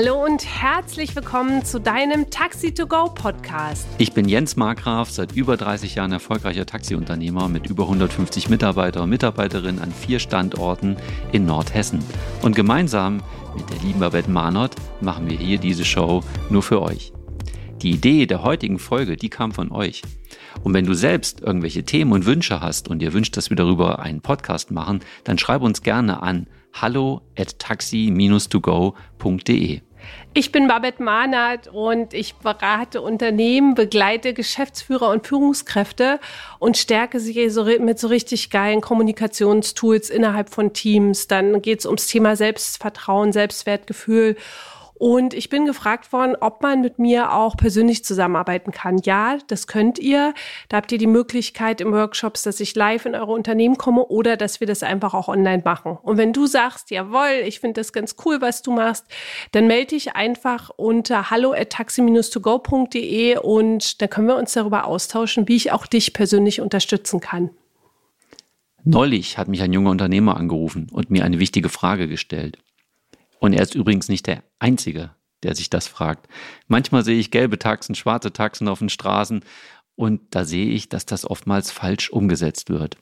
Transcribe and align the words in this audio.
Hallo 0.00 0.24
und 0.24 0.46
herzlich 0.46 1.16
willkommen 1.16 1.64
zu 1.64 1.80
deinem 1.80 2.30
Taxi 2.30 2.72
to 2.72 2.86
Go 2.86 3.06
Podcast. 3.12 3.88
Ich 3.98 4.12
bin 4.12 4.28
Jens 4.28 4.54
Markgraf, 4.54 5.10
seit 5.10 5.32
über 5.32 5.56
30 5.56 5.96
Jahren 5.96 6.12
erfolgreicher 6.12 6.66
Taxiunternehmer 6.66 7.48
mit 7.48 7.66
über 7.66 7.82
150 7.82 8.48
Mitarbeiter 8.48 9.02
und 9.02 9.10
Mitarbeiterinnen 9.10 9.82
an 9.82 9.90
vier 9.90 10.20
Standorten 10.20 10.96
in 11.32 11.46
Nordhessen. 11.46 11.98
Und 12.42 12.54
gemeinsam 12.54 13.24
mit 13.56 13.68
der 13.70 13.80
lieben 13.80 13.98
Babette 13.98 14.30
Mahnert 14.30 14.76
machen 15.00 15.28
wir 15.28 15.36
hier 15.36 15.58
diese 15.58 15.84
Show 15.84 16.22
nur 16.48 16.62
für 16.62 16.80
euch. 16.80 17.12
Die 17.82 17.90
Idee 17.90 18.26
der 18.26 18.44
heutigen 18.44 18.78
Folge, 18.78 19.16
die 19.16 19.30
kam 19.30 19.50
von 19.50 19.72
euch. 19.72 20.02
Und 20.62 20.74
wenn 20.74 20.86
du 20.86 20.94
selbst 20.94 21.40
irgendwelche 21.40 21.82
Themen 21.82 22.12
und 22.12 22.24
Wünsche 22.24 22.60
hast 22.60 22.86
und 22.86 23.00
dir 23.00 23.14
wünscht, 23.14 23.36
dass 23.36 23.50
wir 23.50 23.56
darüber 23.56 23.98
einen 23.98 24.20
Podcast 24.20 24.70
machen, 24.70 25.00
dann 25.24 25.38
schreib 25.38 25.62
uns 25.62 25.82
gerne 25.82 26.22
an 26.22 26.46
hallo 26.72 27.22
at 27.36 27.58
taxi-to-go.de. 27.58 29.80
Ich 30.34 30.52
bin 30.52 30.68
Babette 30.68 31.02
Mahnert 31.02 31.68
und 31.68 32.14
ich 32.14 32.34
berate 32.36 33.00
Unternehmen, 33.00 33.74
begleite 33.74 34.34
Geschäftsführer 34.34 35.10
und 35.10 35.26
Führungskräfte 35.26 36.20
und 36.58 36.76
stärke 36.76 37.18
sie 37.18 37.50
mit 37.80 37.98
so 37.98 38.08
richtig 38.08 38.50
geilen 38.50 38.80
Kommunikationstools 38.80 40.10
innerhalb 40.10 40.50
von 40.50 40.72
Teams. 40.72 41.26
Dann 41.26 41.60
geht 41.62 41.80
es 41.80 41.86
ums 41.86 42.06
Thema 42.06 42.36
Selbstvertrauen, 42.36 43.32
Selbstwertgefühl 43.32 44.36
und 44.98 45.32
ich 45.32 45.48
bin 45.48 45.64
gefragt 45.64 46.12
worden, 46.12 46.36
ob 46.40 46.62
man 46.62 46.80
mit 46.80 46.98
mir 46.98 47.32
auch 47.32 47.56
persönlich 47.56 48.04
zusammenarbeiten 48.04 48.72
kann. 48.72 48.98
Ja, 48.98 49.38
das 49.46 49.66
könnt 49.66 49.98
ihr. 49.98 50.34
Da 50.68 50.78
habt 50.78 50.90
ihr 50.90 50.98
die 50.98 51.06
Möglichkeit 51.06 51.80
im 51.80 51.92
Workshops, 51.92 52.42
dass 52.42 52.58
ich 52.58 52.74
live 52.74 53.06
in 53.06 53.14
eure 53.14 53.32
Unternehmen 53.32 53.78
komme 53.78 54.04
oder 54.04 54.36
dass 54.36 54.60
wir 54.60 54.66
das 54.66 54.82
einfach 54.82 55.14
auch 55.14 55.28
online 55.28 55.62
machen. 55.64 55.96
Und 56.02 56.16
wenn 56.16 56.32
du 56.32 56.46
sagst, 56.46 56.90
jawohl, 56.90 57.44
ich 57.46 57.60
finde 57.60 57.80
das 57.80 57.92
ganz 57.92 58.16
cool, 58.24 58.40
was 58.40 58.62
du 58.62 58.72
machst, 58.72 59.06
dann 59.52 59.68
melde 59.68 59.88
dich 59.88 60.16
einfach 60.16 60.70
unter 60.76 61.30
hallo 61.30 61.52
at 61.52 61.70
taxi-to-go.de 61.70 63.38
und 63.38 64.02
dann 64.02 64.10
können 64.10 64.26
wir 64.26 64.36
uns 64.36 64.52
darüber 64.52 64.84
austauschen, 64.84 65.46
wie 65.46 65.56
ich 65.56 65.70
auch 65.70 65.86
dich 65.86 66.12
persönlich 66.12 66.60
unterstützen 66.60 67.20
kann. 67.20 67.50
Neulich 68.84 69.38
hat 69.38 69.48
mich 69.48 69.62
ein 69.62 69.72
junger 69.72 69.90
Unternehmer 69.90 70.36
angerufen 70.36 70.88
und 70.90 71.10
mir 71.10 71.24
eine 71.24 71.38
wichtige 71.38 71.68
Frage 71.68 72.08
gestellt. 72.08 72.58
Und 73.38 73.52
er 73.52 73.62
ist 73.62 73.74
übrigens 73.74 74.08
nicht 74.08 74.26
der 74.26 74.42
Einzige, 74.58 75.10
der 75.42 75.54
sich 75.54 75.70
das 75.70 75.86
fragt. 75.86 76.28
Manchmal 76.66 77.04
sehe 77.04 77.18
ich 77.18 77.30
gelbe 77.30 77.58
Taxen, 77.58 77.94
schwarze 77.94 78.32
Taxen 78.32 78.68
auf 78.68 78.80
den 78.80 78.88
Straßen 78.88 79.44
und 79.94 80.20
da 80.30 80.44
sehe 80.44 80.70
ich, 80.70 80.88
dass 80.88 81.06
das 81.06 81.28
oftmals 81.28 81.70
falsch 81.70 82.10
umgesetzt 82.10 82.70
wird. 82.70 82.96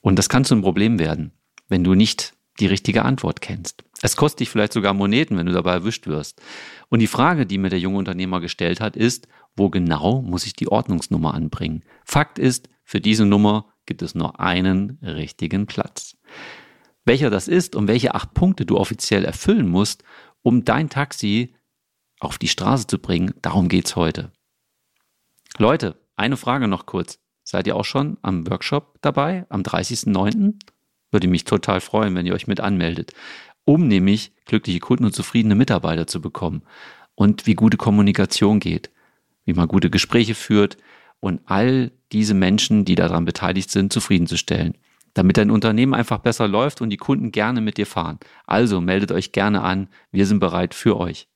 Und 0.00 0.18
das 0.18 0.28
kann 0.28 0.44
zu 0.44 0.54
einem 0.54 0.62
Problem 0.62 0.98
werden, 0.98 1.32
wenn 1.68 1.84
du 1.84 1.94
nicht 1.94 2.34
die 2.60 2.66
richtige 2.66 3.04
Antwort 3.04 3.40
kennst. 3.40 3.84
Es 4.02 4.16
kostet 4.16 4.40
dich 4.40 4.50
vielleicht 4.50 4.72
sogar 4.72 4.94
Moneten, 4.94 5.36
wenn 5.36 5.46
du 5.46 5.52
dabei 5.52 5.72
erwischt 5.72 6.06
wirst. 6.06 6.42
Und 6.88 6.98
die 6.98 7.06
Frage, 7.06 7.46
die 7.46 7.56
mir 7.56 7.70
der 7.70 7.78
junge 7.78 7.98
Unternehmer 7.98 8.40
gestellt 8.40 8.80
hat, 8.80 8.96
ist, 8.96 9.28
wo 9.56 9.70
genau 9.70 10.22
muss 10.22 10.44
ich 10.44 10.54
die 10.54 10.68
Ordnungsnummer 10.68 11.34
anbringen? 11.34 11.84
Fakt 12.04 12.38
ist, 12.38 12.68
für 12.84 13.00
diese 13.00 13.24
Nummer 13.24 13.72
gibt 13.86 14.02
es 14.02 14.14
nur 14.14 14.40
einen 14.40 14.98
richtigen 15.02 15.66
Platz. 15.66 16.16
Welcher 17.04 17.30
das 17.30 17.48
ist 17.48 17.74
und 17.74 17.88
welche 17.88 18.14
acht 18.14 18.34
Punkte 18.34 18.64
du 18.64 18.78
offiziell 18.78 19.24
erfüllen 19.24 19.68
musst, 19.68 20.04
um 20.42 20.64
dein 20.64 20.88
Taxi 20.88 21.54
auf 22.20 22.38
die 22.38 22.48
Straße 22.48 22.86
zu 22.86 22.98
bringen, 22.98 23.34
darum 23.42 23.68
geht's 23.68 23.96
heute. 23.96 24.30
Leute, 25.58 26.00
eine 26.16 26.36
Frage 26.36 26.68
noch 26.68 26.86
kurz. 26.86 27.18
Seid 27.42 27.66
ihr 27.66 27.76
auch 27.76 27.84
schon 27.84 28.18
am 28.22 28.48
Workshop 28.48 28.98
dabei, 29.00 29.46
am 29.48 29.62
30.09.? 29.62 30.54
Würde 31.10 31.26
mich 31.26 31.44
total 31.44 31.80
freuen, 31.80 32.14
wenn 32.14 32.26
ihr 32.26 32.34
euch 32.34 32.46
mit 32.46 32.60
anmeldet, 32.60 33.12
um 33.64 33.88
nämlich 33.88 34.32
glückliche 34.46 34.78
Kunden 34.78 35.04
und 35.04 35.14
zufriedene 35.14 35.56
Mitarbeiter 35.56 36.06
zu 36.06 36.20
bekommen 36.20 36.62
und 37.14 37.46
wie 37.46 37.54
gute 37.54 37.76
Kommunikation 37.76 38.60
geht, 38.60 38.90
wie 39.44 39.52
man 39.52 39.68
gute 39.68 39.90
Gespräche 39.90 40.34
führt 40.34 40.76
und 41.20 41.40
all 41.46 41.90
diese 42.12 42.34
Menschen, 42.34 42.84
die 42.84 42.94
daran 42.94 43.24
beteiligt 43.24 43.70
sind, 43.70 43.92
zufriedenzustellen 43.92 44.78
damit 45.14 45.36
dein 45.36 45.50
Unternehmen 45.50 45.94
einfach 45.94 46.18
besser 46.18 46.48
läuft 46.48 46.80
und 46.80 46.90
die 46.90 46.96
Kunden 46.96 47.32
gerne 47.32 47.60
mit 47.60 47.76
dir 47.76 47.86
fahren. 47.86 48.18
Also 48.46 48.80
meldet 48.80 49.12
euch 49.12 49.32
gerne 49.32 49.62
an, 49.62 49.88
wir 50.10 50.26
sind 50.26 50.40
bereit 50.40 50.74
für 50.74 50.98
euch. 50.98 51.28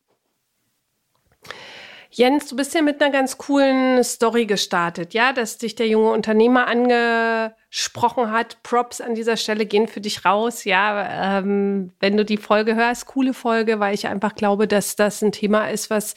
Jens, 2.10 2.48
du 2.48 2.56
bist 2.56 2.72
ja 2.72 2.80
mit 2.80 3.02
einer 3.02 3.12
ganz 3.12 3.36
coolen 3.36 4.02
Story 4.02 4.46
gestartet, 4.46 5.12
ja, 5.12 5.34
dass 5.34 5.58
dich 5.58 5.74
der 5.74 5.86
junge 5.86 6.12
Unternehmer 6.12 6.66
angesprochen 6.66 8.30
hat. 8.30 8.62
Props 8.62 9.02
an 9.02 9.14
dieser 9.14 9.36
Stelle 9.36 9.66
gehen 9.66 9.86
für 9.86 10.00
dich 10.00 10.24
raus, 10.24 10.64
ja. 10.64 11.38
Ähm, 11.38 11.92
wenn 12.00 12.16
du 12.16 12.24
die 12.24 12.38
Folge 12.38 12.74
hörst, 12.74 13.04
coole 13.04 13.34
Folge, 13.34 13.80
weil 13.80 13.94
ich 13.94 14.06
einfach 14.06 14.34
glaube, 14.34 14.66
dass 14.66 14.96
das 14.96 15.20
ein 15.20 15.30
Thema 15.30 15.68
ist, 15.68 15.90
was 15.90 16.14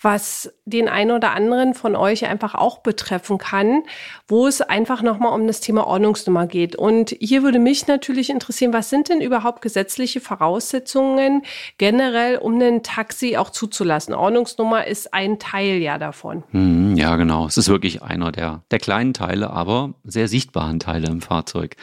was 0.00 0.52
den 0.64 0.88
einen 0.88 1.10
oder 1.10 1.32
anderen 1.32 1.74
von 1.74 1.94
euch 1.94 2.26
einfach 2.26 2.54
auch 2.54 2.78
betreffen 2.78 3.38
kann, 3.38 3.82
wo 4.28 4.46
es 4.46 4.62
einfach 4.62 5.02
nochmal 5.02 5.38
um 5.38 5.46
das 5.46 5.60
Thema 5.60 5.86
Ordnungsnummer 5.86 6.46
geht. 6.46 6.74
Und 6.74 7.14
hier 7.20 7.42
würde 7.42 7.58
mich 7.58 7.86
natürlich 7.86 8.30
interessieren, 8.30 8.72
was 8.72 8.88
sind 8.88 9.08
denn 9.10 9.20
überhaupt 9.20 9.60
gesetzliche 9.60 10.20
Voraussetzungen 10.20 11.42
generell, 11.76 12.38
um 12.38 12.60
ein 12.60 12.82
Taxi 12.82 13.36
auch 13.36 13.50
zuzulassen? 13.50 14.14
Ordnungsnummer 14.14 14.86
ist 14.86 15.12
ein 15.12 15.38
Teil 15.38 15.78
ja 15.78 15.98
davon. 15.98 16.44
Hm, 16.50 16.96
ja, 16.96 17.16
genau. 17.16 17.46
Es 17.46 17.58
ist 17.58 17.68
wirklich 17.68 18.02
einer 18.02 18.32
der, 18.32 18.62
der 18.70 18.78
kleinen 18.78 19.12
Teile, 19.12 19.50
aber 19.50 19.94
sehr 20.04 20.28
sichtbaren 20.28 20.80
Teile 20.80 21.08
im 21.08 21.20
Fahrzeug. 21.20 21.76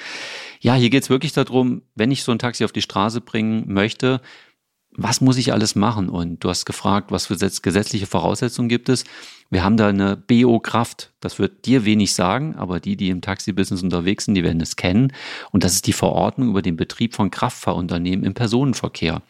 Ja, 0.60 0.74
hier 0.74 0.90
geht 0.90 1.04
es 1.04 1.10
wirklich 1.10 1.34
darum, 1.34 1.84
wenn 1.94 2.10
ich 2.10 2.24
so 2.24 2.32
ein 2.32 2.40
Taxi 2.40 2.66
auf 2.66 2.72
die 2.72 2.82
Straße 2.82 3.22
bringen 3.22 3.66
möchte, 3.68 4.22
was 4.98 5.22
muss 5.22 5.38
ich 5.38 5.54
alles 5.54 5.76
machen? 5.76 6.10
Und 6.10 6.44
du 6.44 6.50
hast 6.50 6.66
gefragt, 6.66 7.12
was 7.12 7.28
für 7.28 7.38
gesetzliche 7.38 8.08
Voraussetzungen 8.08 8.68
gibt 8.68 8.90
es. 8.90 9.06
Wir 9.50 9.64
haben 9.64 9.78
da 9.78 9.88
eine 9.88 10.18
BO-Kraft. 10.18 11.12
Das 11.20 11.40
wird 11.40 11.66
dir 11.66 11.86
wenig 11.86 12.14
sagen, 12.14 12.56
aber 12.56 12.80
die, 12.80 12.98
die 12.98 13.10
im 13.10 13.22
Taxi-Business 13.22 13.84
unterwegs 13.84 14.26
sind, 14.26 14.34
die 14.34 14.44
werden 14.44 14.60
es 14.60 14.76
kennen. 14.76 15.14
Und 15.52 15.64
das 15.64 15.74
ist 15.74 15.88
die 15.88 15.94
Verordnung 15.94 16.50
über 16.50 16.64
den 16.64 16.76
Betrieb 16.76 17.16
von 17.16 17.32
Kraftfahrunternehmen 17.32 18.26
im 18.26 18.34
Personenverkehr. 18.34 19.22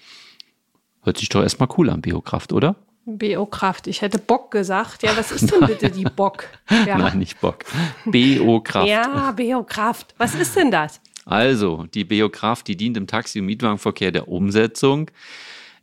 Hört 1.03 1.17
sich 1.17 1.29
doch 1.29 1.43
erstmal 1.43 1.69
cool 1.77 1.89
an, 1.89 2.01
BO-Kraft, 2.01 2.53
oder? 2.53 2.77
BO-Kraft. 3.05 3.87
Ich 3.87 4.01
hätte 4.01 4.19
Bock 4.19 4.51
gesagt. 4.51 5.03
Ja, 5.03 5.15
was 5.17 5.31
ist 5.31 5.51
denn 5.51 5.59
bitte 5.67 5.91
die 5.91 6.03
Bock? 6.03 6.45
Ja. 6.85 6.97
Nein, 6.97 7.19
nicht 7.19 7.41
Bock. 7.41 7.65
BO-Kraft. 8.05 8.87
Ja, 8.87 9.31
BO-Kraft. 9.31 10.15
Was 10.17 10.33
ist 10.33 10.55
denn 10.55 10.71
das? 10.71 11.01
Also, 11.25 11.87
die 11.93 12.05
BO-Kraft, 12.05 12.67
die 12.69 12.77
dient 12.77 12.95
im 12.95 13.05
Taxi- 13.05 13.41
und 13.41 13.47
Mietwagenverkehr 13.47 14.13
der 14.13 14.29
Umsetzung 14.29 15.11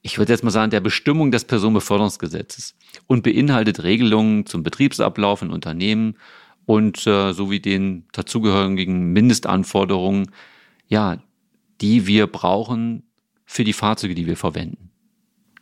ich 0.07 0.19
würde 0.19 0.33
jetzt 0.33 0.45
mal 0.45 0.51
sagen, 0.51 0.71
der 0.71 0.81
Bestimmung 0.81 1.31
des 1.31 1.47
Personenbeförderungsgesetzes 1.47 2.77
und 3.07 3.23
beinhaltet 3.23 3.83
Regelungen 3.83 4.45
zum 4.45 4.63
Betriebsablauf 4.63 5.41
in 5.41 5.51
Unternehmen 5.51 6.19
und 6.67 7.07
äh, 7.07 7.33
sowie 7.33 7.59
den 7.59 8.05
dazugehörigen 8.13 9.15
Mindestanforderungen, 9.15 10.31
ja, 10.87 11.17
die 11.81 12.07
wir 12.07 12.27
brauchen 12.27 13.05
für 13.47 13.65
die 13.65 13.73
Fahrzeuge, 13.73 14.15
die 14.15 14.27
wir 14.27 14.37
verwenden. 14.37 14.91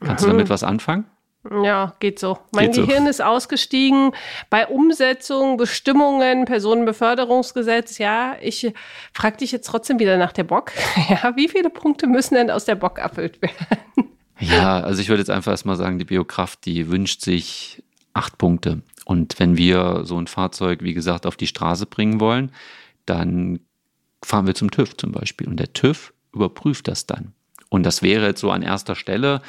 Kannst 0.01 0.25
mhm. 0.25 0.31
du 0.31 0.33
damit 0.33 0.51
was 0.51 0.65
anfangen? 0.65 1.07
Ja, 1.51 1.95
geht 1.99 2.21
so. 2.21 2.39
Mein 2.53 2.71
geht 2.71 2.87
Gehirn 2.87 3.05
so. 3.05 3.11
ist 3.11 3.21
ausgestiegen. 3.21 4.13
Bei 4.49 4.69
Umsetzung, 4.69 5.57
Bestimmungen, 5.57 6.45
Personenbeförderungsgesetz, 6.45 7.99
ja, 7.99 8.37
ich 8.41 8.73
frage 9.13 9.39
dich 9.39 9.51
jetzt 9.51 9.67
trotzdem 9.67 9.99
wieder 9.99 10.19
nach 10.19 10.33
der 10.33 10.45
Bock. 10.45 10.73
Ja, 11.09 11.35
wie 11.37 11.49
viele 11.49 11.69
Punkte 11.69 12.07
müssen 12.07 12.37
denn 12.37 12.51
aus 12.51 12.65
der 12.65 12.77
Bock 12.77 12.99
erfüllt 12.99 13.43
werden? 13.43 13.57
Ja, 14.43 14.81
also 14.81 15.01
ich 15.01 15.09
würde 15.09 15.21
jetzt 15.21 15.31
einfach 15.31 15.53
erstmal 15.53 15.77
sagen, 15.77 15.99
die 15.99 16.05
Biokraft, 16.05 16.67
die 16.67 16.91
wünscht 16.91 17.23
sich 17.23 17.83
acht 18.13 18.39
Punkte. 18.39 18.83
Und 19.05 19.39
wenn 19.39 19.57
wir 19.57 20.03
so 20.05 20.19
ein 20.19 20.27
Fahrzeug, 20.27 20.83
wie 20.83 20.95
gesagt, 20.95 21.27
auf 21.27 21.37
die 21.37 21.47
Straße 21.47 21.87
bringen 21.87 22.21
wollen, 22.21 22.51
dann 23.07 23.61
fahren 24.25 24.47
wir 24.47 24.55
zum 24.55 24.71
TÜV 24.71 24.97
zum 24.97 25.13
Beispiel. 25.13 25.49
Und 25.49 25.59
der 25.59 25.73
TÜV 25.73 26.13
überprüft 26.33 26.89
das 26.89 27.06
dann. 27.06 27.33
Und 27.69 27.85
das 27.85 28.03
wäre 28.03 28.27
jetzt 28.27 28.41
so 28.41 28.50
an 28.50 28.62
erster 28.62 28.94
Stelle. 28.94 29.43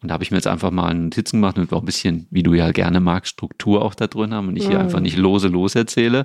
Und 0.00 0.08
da 0.08 0.14
habe 0.14 0.24
ich 0.24 0.30
mir 0.30 0.38
jetzt 0.38 0.46
einfach 0.46 0.70
mal 0.70 0.88
einen 0.88 1.04
Notizen 1.04 1.40
gemacht 1.40 1.58
und 1.58 1.72
auch 1.72 1.82
ein 1.82 1.86
bisschen, 1.86 2.26
wie 2.30 2.42
du 2.42 2.54
ja 2.54 2.72
gerne 2.72 3.00
magst, 3.00 3.32
Struktur 3.32 3.82
auch 3.82 3.94
da 3.94 4.06
drin 4.06 4.34
haben 4.34 4.48
und 4.48 4.56
ich 4.56 4.66
hier 4.66 4.78
mhm. 4.78 4.84
einfach 4.84 5.00
nicht 5.00 5.16
lose 5.16 5.48
los 5.48 5.74
erzähle. 5.74 6.24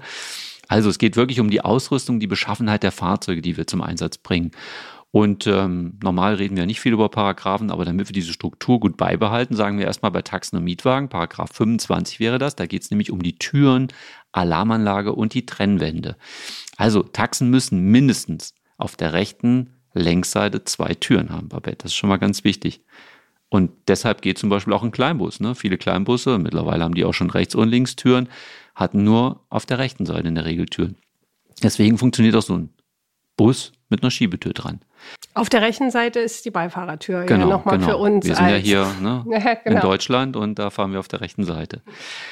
Also 0.68 0.90
es 0.90 0.98
geht 0.98 1.16
wirklich 1.16 1.40
um 1.40 1.50
die 1.50 1.62
Ausrüstung, 1.62 2.20
die 2.20 2.28
Beschaffenheit 2.28 2.84
der 2.84 2.92
Fahrzeuge, 2.92 3.42
die 3.42 3.58
wir 3.58 3.68
zum 3.68 3.82
Einsatz 3.82 4.18
bringen. 4.18 4.52
Und 5.16 5.48
ähm, 5.48 5.98
normal 6.04 6.34
reden 6.34 6.58
wir 6.58 6.66
nicht 6.66 6.82
viel 6.82 6.92
über 6.92 7.08
Paragraphen, 7.08 7.72
aber 7.72 7.86
damit 7.86 8.10
wir 8.10 8.14
diese 8.14 8.34
Struktur 8.34 8.82
gut 8.82 8.98
beibehalten, 8.98 9.56
sagen 9.56 9.80
wir 9.80 9.86
erstmal 9.86 10.12
bei 10.12 10.22
Taxen 10.22 10.58
und 10.58 10.66
Mietwagen, 10.66 11.08
Paragraph 11.08 11.52
25 11.54 12.20
wäre 12.20 12.38
das, 12.38 12.58
da 12.58 12.66
geht 12.66 12.82
es 12.82 12.92
nämlich 12.92 13.12
um 13.12 13.24
die 13.24 13.38
Türen, 13.38 13.88
Alarmanlage 14.34 15.14
und 15.14 15.34
die 15.34 15.46
Trennwände. 15.46 16.18
Also 16.76 17.02
Taxen 17.02 17.50
müssen 17.50 17.80
mindestens 17.92 18.56
auf 18.78 18.98
der 18.98 19.14
rechten 19.14 19.70
Längsseite 19.94 20.66
zwei 20.66 20.96
Türen 20.96 21.30
haben, 21.30 21.48
Babette. 21.48 21.78
Das 21.84 21.94
ist 21.94 21.96
schon 21.96 22.10
mal 22.10 22.18
ganz 22.18 22.44
wichtig. 22.44 22.82
Und 23.48 23.72
deshalb 23.88 24.22
geht 24.22 24.38
zum 24.38 24.50
Beispiel 24.50 24.74
auch 24.74 24.84
ein 24.84 24.92
Kleinbus. 24.92 25.40
Ne? 25.40 25.56
Viele 25.56 25.78
Kleinbusse, 25.78 26.40
mittlerweile 26.40 26.84
haben 26.84 26.94
die 26.94 27.06
auch 27.06 27.14
schon 27.14 27.30
Rechts- 27.30 27.56
und 27.56 27.70
Linkstüren, 27.70 28.28
hatten 28.76 29.06
nur 29.06 29.46
auf 29.48 29.66
der 29.66 29.80
rechten 29.80 30.06
Seite 30.06 30.28
in 30.28 30.36
der 30.36 30.44
Regel 30.44 30.66
Türen. 30.66 30.98
Deswegen 31.64 31.98
funktioniert 31.98 32.36
auch 32.36 32.42
so 32.42 32.58
ein 32.58 32.70
Bus 33.38 33.72
mit 33.90 34.04
einer 34.04 34.12
Schiebetür 34.12 34.54
dran. 34.54 34.80
Auf 35.34 35.50
der 35.50 35.62
rechten 35.62 35.92
Seite 35.92 36.20
ist 36.20 36.46
die 36.46 36.52
Beifahrertür. 36.52 37.26
Genau, 37.26 37.50
ja, 37.50 37.58
nochmal 37.58 37.78
genau. 37.78 37.90
für 37.90 37.98
uns. 37.98 38.26
Wir 38.26 38.36
sind 38.36 38.50
ja 38.50 38.56
hier 38.56 38.88
ne, 39.02 39.24
Ja, 39.30 39.52
in 39.52 39.58
genau. 39.66 39.82
Deutschland 39.82 40.36
und 40.36 40.58
da 40.58 40.70
fahren 40.70 40.94
wir 40.94 41.00
auf 41.00 41.08
der 41.08 41.22
rechten 41.22 41.44
Seite. 41.44 41.82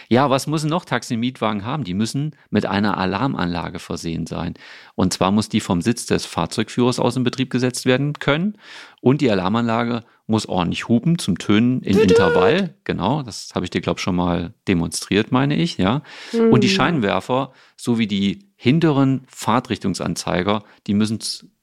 Ja, 0.08 0.30
was 0.30 0.48
müssen 0.48 0.70
noch 0.70 0.86
Taxi-Mietwagen 0.86 1.66
haben? 1.66 1.84
Die 1.84 1.94
müssen 1.94 2.36
mit 2.50 2.66
einer 2.66 2.98
Alarmanlage 2.98 3.80
versehen 3.80 4.26
sein. 4.26 4.54
Und 4.96 5.14
zwar 5.14 5.32
muss 5.32 5.50
die 5.50 5.60
vom 5.60 5.82
Sitz 5.82 6.06
des 6.06 6.26
Fahrzeugführers 6.26 7.00
aus 7.00 7.18
in 7.18 7.24
Betrieb 7.24 7.50
gesetzt 7.50 7.86
werden 7.86 8.14
können. 8.14 8.58
Und 9.02 9.20
die 9.22 9.30
Alarmanlage 9.30 10.04
muss 10.26 10.46
ordentlich 10.46 10.88
hupen 10.88 11.20
zum 11.20 11.38
Tönen 11.38 11.82
in 11.82 12.00
Intervall. 12.00 12.76
Genau, 12.86 13.24
das 13.24 13.52
habe 13.56 13.66
ich 13.66 13.70
dir, 13.70 13.82
glaube 13.82 14.00
ich, 14.00 14.04
schon 14.04 14.16
mal 14.16 14.54
demonstriert, 14.68 15.32
meine 15.32 15.56
ich. 15.56 15.78
Ja. 15.78 16.02
Und 16.32 16.64
die 16.64 16.70
Scheinwerfer 16.70 17.52
sowie 17.76 18.08
die 18.08 18.48
hinteren 18.56 19.26
Fahrtrichtungsanzeiger, 19.28 20.64
die 20.88 20.94
müssen 20.94 21.20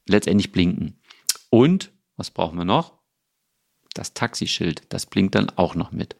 letztendlich 0.06 0.52
blinken. 0.52 0.98
Und, 1.48 1.90
was 2.16 2.30
brauchen 2.30 2.58
wir 2.58 2.66
noch? 2.66 3.00
Das 3.94 4.14
Taxischild, 4.14 4.82
das 4.90 5.06
blinkt 5.06 5.34
dann 5.34 5.50
auch 5.56 5.74
noch 5.74 5.90
mit. 5.90 6.14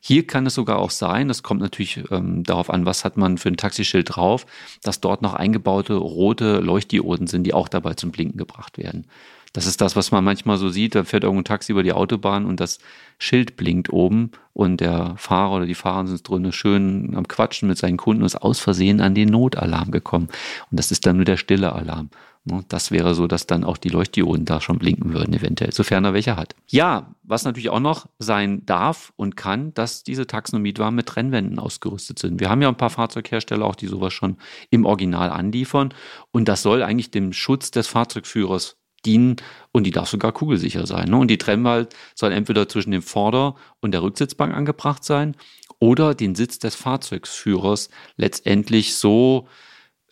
Hier 0.00 0.26
kann 0.26 0.46
es 0.46 0.54
sogar 0.54 0.78
auch 0.78 0.90
sein, 0.90 1.28
das 1.28 1.44
kommt 1.44 1.60
natürlich 1.60 2.02
ähm, 2.10 2.42
darauf 2.42 2.68
an, 2.68 2.84
was 2.84 3.04
hat 3.04 3.16
man 3.16 3.38
für 3.38 3.48
ein 3.48 3.56
Taxischild 3.56 4.16
drauf, 4.16 4.44
dass 4.82 5.00
dort 5.00 5.22
noch 5.22 5.34
eingebaute 5.34 5.94
rote 5.94 6.58
Leuchtdioden 6.58 7.28
sind, 7.28 7.44
die 7.44 7.54
auch 7.54 7.68
dabei 7.68 7.94
zum 7.94 8.10
Blinken 8.10 8.38
gebracht 8.38 8.76
werden. 8.76 9.06
Das 9.52 9.66
ist 9.66 9.80
das, 9.80 9.96
was 9.96 10.10
man 10.10 10.24
manchmal 10.24 10.56
so 10.56 10.70
sieht, 10.70 10.94
da 10.94 11.04
fährt 11.04 11.24
irgendein 11.24 11.44
Taxi 11.44 11.72
über 11.72 11.82
die 11.82 11.92
Autobahn 11.92 12.46
und 12.46 12.58
das 12.58 12.78
Schild 13.18 13.56
blinkt 13.56 13.92
oben 13.92 14.30
und 14.54 14.80
der 14.80 15.14
Fahrer 15.18 15.56
oder 15.56 15.66
die 15.66 15.74
Fahrer 15.74 16.06
sind 16.06 16.26
drinnen 16.26 16.52
schön 16.52 17.14
am 17.14 17.28
Quatschen 17.28 17.68
mit 17.68 17.78
seinen 17.78 17.98
Kunden 17.98 18.22
und 18.22 18.26
ist 18.26 18.40
aus 18.40 18.60
Versehen 18.60 19.00
an 19.00 19.14
den 19.14 19.28
Notalarm 19.28 19.90
gekommen. 19.90 20.28
Und 20.70 20.80
das 20.80 20.90
ist 20.90 21.04
dann 21.06 21.16
nur 21.16 21.26
der 21.26 21.36
stille 21.36 21.72
Alarm. 21.72 22.08
Ne, 22.44 22.64
Das 22.68 22.90
wäre 22.90 23.14
so, 23.14 23.26
dass 23.26 23.46
dann 23.46 23.62
auch 23.62 23.76
die 23.76 23.88
Leuchtdioden 23.88 24.44
da 24.44 24.60
schon 24.60 24.78
blinken 24.78 25.12
würden, 25.12 25.32
eventuell, 25.32 25.72
sofern 25.72 26.04
er 26.04 26.12
welche 26.12 26.36
hat. 26.36 26.56
Ja, 26.68 27.14
was 27.22 27.44
natürlich 27.44 27.70
auch 27.70 27.80
noch 27.80 28.08
sein 28.18 28.66
darf 28.66 29.12
und 29.16 29.36
kann, 29.36 29.72
dass 29.74 30.02
diese 30.02 30.26
Mietwagen 30.54 30.96
mit 30.96 31.06
Trennwänden 31.06 31.58
ausgerüstet 31.58 32.18
sind. 32.18 32.40
Wir 32.40 32.50
haben 32.50 32.62
ja 32.62 32.68
ein 32.68 32.76
paar 32.76 32.90
Fahrzeughersteller 32.90 33.64
auch, 33.64 33.76
die 33.76 33.86
sowas 33.86 34.12
schon 34.12 34.38
im 34.70 34.86
Original 34.86 35.30
anliefern. 35.30 35.94
Und 36.32 36.48
das 36.48 36.62
soll 36.62 36.82
eigentlich 36.82 37.12
dem 37.12 37.32
Schutz 37.32 37.70
des 37.70 37.86
Fahrzeugführers 37.86 38.76
dienen 39.04 39.36
und 39.72 39.84
die 39.84 39.90
darf 39.90 40.08
sogar 40.08 40.32
kugelsicher 40.32 40.86
sein. 40.86 41.08
Ne? 41.10 41.16
Und 41.16 41.28
die 41.28 41.38
Trennwand 41.38 41.94
soll 42.14 42.32
entweder 42.32 42.68
zwischen 42.68 42.90
dem 42.90 43.02
Vorder- 43.02 43.56
und 43.80 43.92
der 43.92 44.02
Rücksitzbank 44.02 44.54
angebracht 44.54 45.04
sein 45.04 45.36
oder 45.78 46.14
den 46.14 46.34
Sitz 46.34 46.58
des 46.58 46.74
Fahrzeugführers 46.74 47.90
letztendlich 48.16 48.94
so 48.94 49.48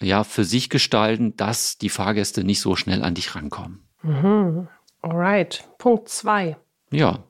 ja, 0.01 0.25
für 0.25 0.45
sich 0.45 0.71
gestalten, 0.71 1.37
dass 1.37 1.79
die 1.79 1.91
Fahrgäste 1.91 2.43
nicht 2.43 2.61
so 2.61 2.75
schnell 2.75 3.03
an 3.03 3.15
dich 3.15 3.35
rankommen. 3.35 3.85
Alright. 5.03 5.69
Punkt 5.79 6.09
zwei. 6.09 6.57
Ja, 6.91 7.23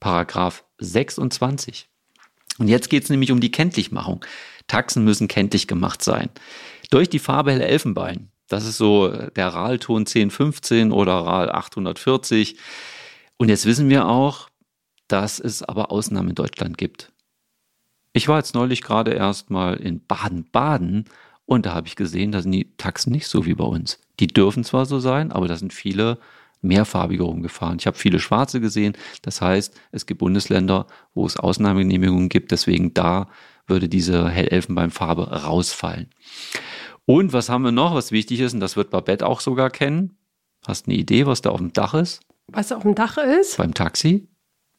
Paragraph 0.00 0.64
26. 0.78 1.88
Und 2.58 2.68
jetzt 2.68 2.88
geht 2.90 3.04
es 3.04 3.10
nämlich 3.10 3.32
um 3.32 3.40
die 3.40 3.50
Kenntlichmachung. 3.50 4.24
Taxen 4.66 5.04
müssen 5.04 5.28
kenntlich 5.28 5.66
gemacht 5.66 6.02
sein. 6.02 6.30
Durch 6.90 7.08
die 7.08 7.18
Farbe 7.18 7.52
helle 7.52 7.66
Elfenbein. 7.66 8.30
Das 8.48 8.64
ist 8.64 8.76
so 8.76 9.08
der 9.08 9.48
RAL-Ton 9.48 10.02
1015 10.02 10.92
oder 10.92 11.14
RAL 11.14 11.50
840. 11.50 12.56
Und 13.36 13.48
jetzt 13.48 13.66
wissen 13.66 13.88
wir 13.88 14.06
auch, 14.06 14.48
dass 15.08 15.38
es 15.38 15.62
aber 15.62 15.90
Ausnahmen 15.90 16.30
in 16.30 16.34
Deutschland 16.34 16.78
gibt. 16.78 17.12
Ich 18.12 18.28
war 18.28 18.38
jetzt 18.38 18.54
neulich 18.54 18.82
gerade 18.82 19.12
erst 19.12 19.50
mal 19.50 19.76
in 19.76 20.04
Baden-Baden 20.06 21.04
und 21.44 21.66
da 21.66 21.74
habe 21.74 21.86
ich 21.86 21.96
gesehen, 21.96 22.32
da 22.32 22.42
sind 22.42 22.52
die 22.52 22.76
Taxen 22.76 23.12
nicht 23.12 23.28
so 23.28 23.46
wie 23.46 23.54
bei 23.54 23.64
uns. 23.64 24.00
Die 24.18 24.26
dürfen 24.26 24.64
zwar 24.64 24.86
so 24.86 24.98
sein, 24.98 25.32
aber 25.32 25.48
da 25.48 25.56
sind 25.56 25.72
viele 25.72 26.18
mehrfarbige 26.62 27.22
rumgefahren. 27.22 27.78
Ich 27.78 27.86
habe 27.86 27.96
viele 27.96 28.18
schwarze 28.18 28.60
gesehen. 28.60 28.96
Das 29.22 29.40
heißt, 29.40 29.78
es 29.92 30.06
gibt 30.06 30.18
Bundesländer, 30.18 30.86
wo 31.14 31.26
es 31.26 31.36
Ausnahmegenehmigungen 31.36 32.28
gibt. 32.28 32.50
Deswegen 32.50 32.94
da 32.94 33.28
würde 33.66 33.88
diese 33.88 34.28
Hellelfenbeinfarbe 34.28 35.42
rausfallen. 35.44 36.08
Und 37.06 37.32
was 37.32 37.48
haben 37.48 37.62
wir 37.62 37.72
noch, 37.72 37.94
was 37.94 38.12
wichtig 38.12 38.40
ist, 38.40 38.52
und 38.52 38.60
das 38.60 38.76
wird 38.76 38.90
Babette 38.90 39.26
auch 39.26 39.40
sogar 39.40 39.70
kennen. 39.70 40.18
Hast 40.66 40.86
eine 40.86 40.96
Idee, 40.96 41.26
was 41.26 41.40
da 41.40 41.50
auf 41.50 41.58
dem 41.58 41.72
Dach 41.72 41.94
ist? 41.94 42.20
Was 42.48 42.72
auf 42.72 42.82
dem 42.82 42.94
Dach 42.94 43.16
ist? 43.16 43.56
Beim 43.56 43.74
Taxi? 43.74 44.28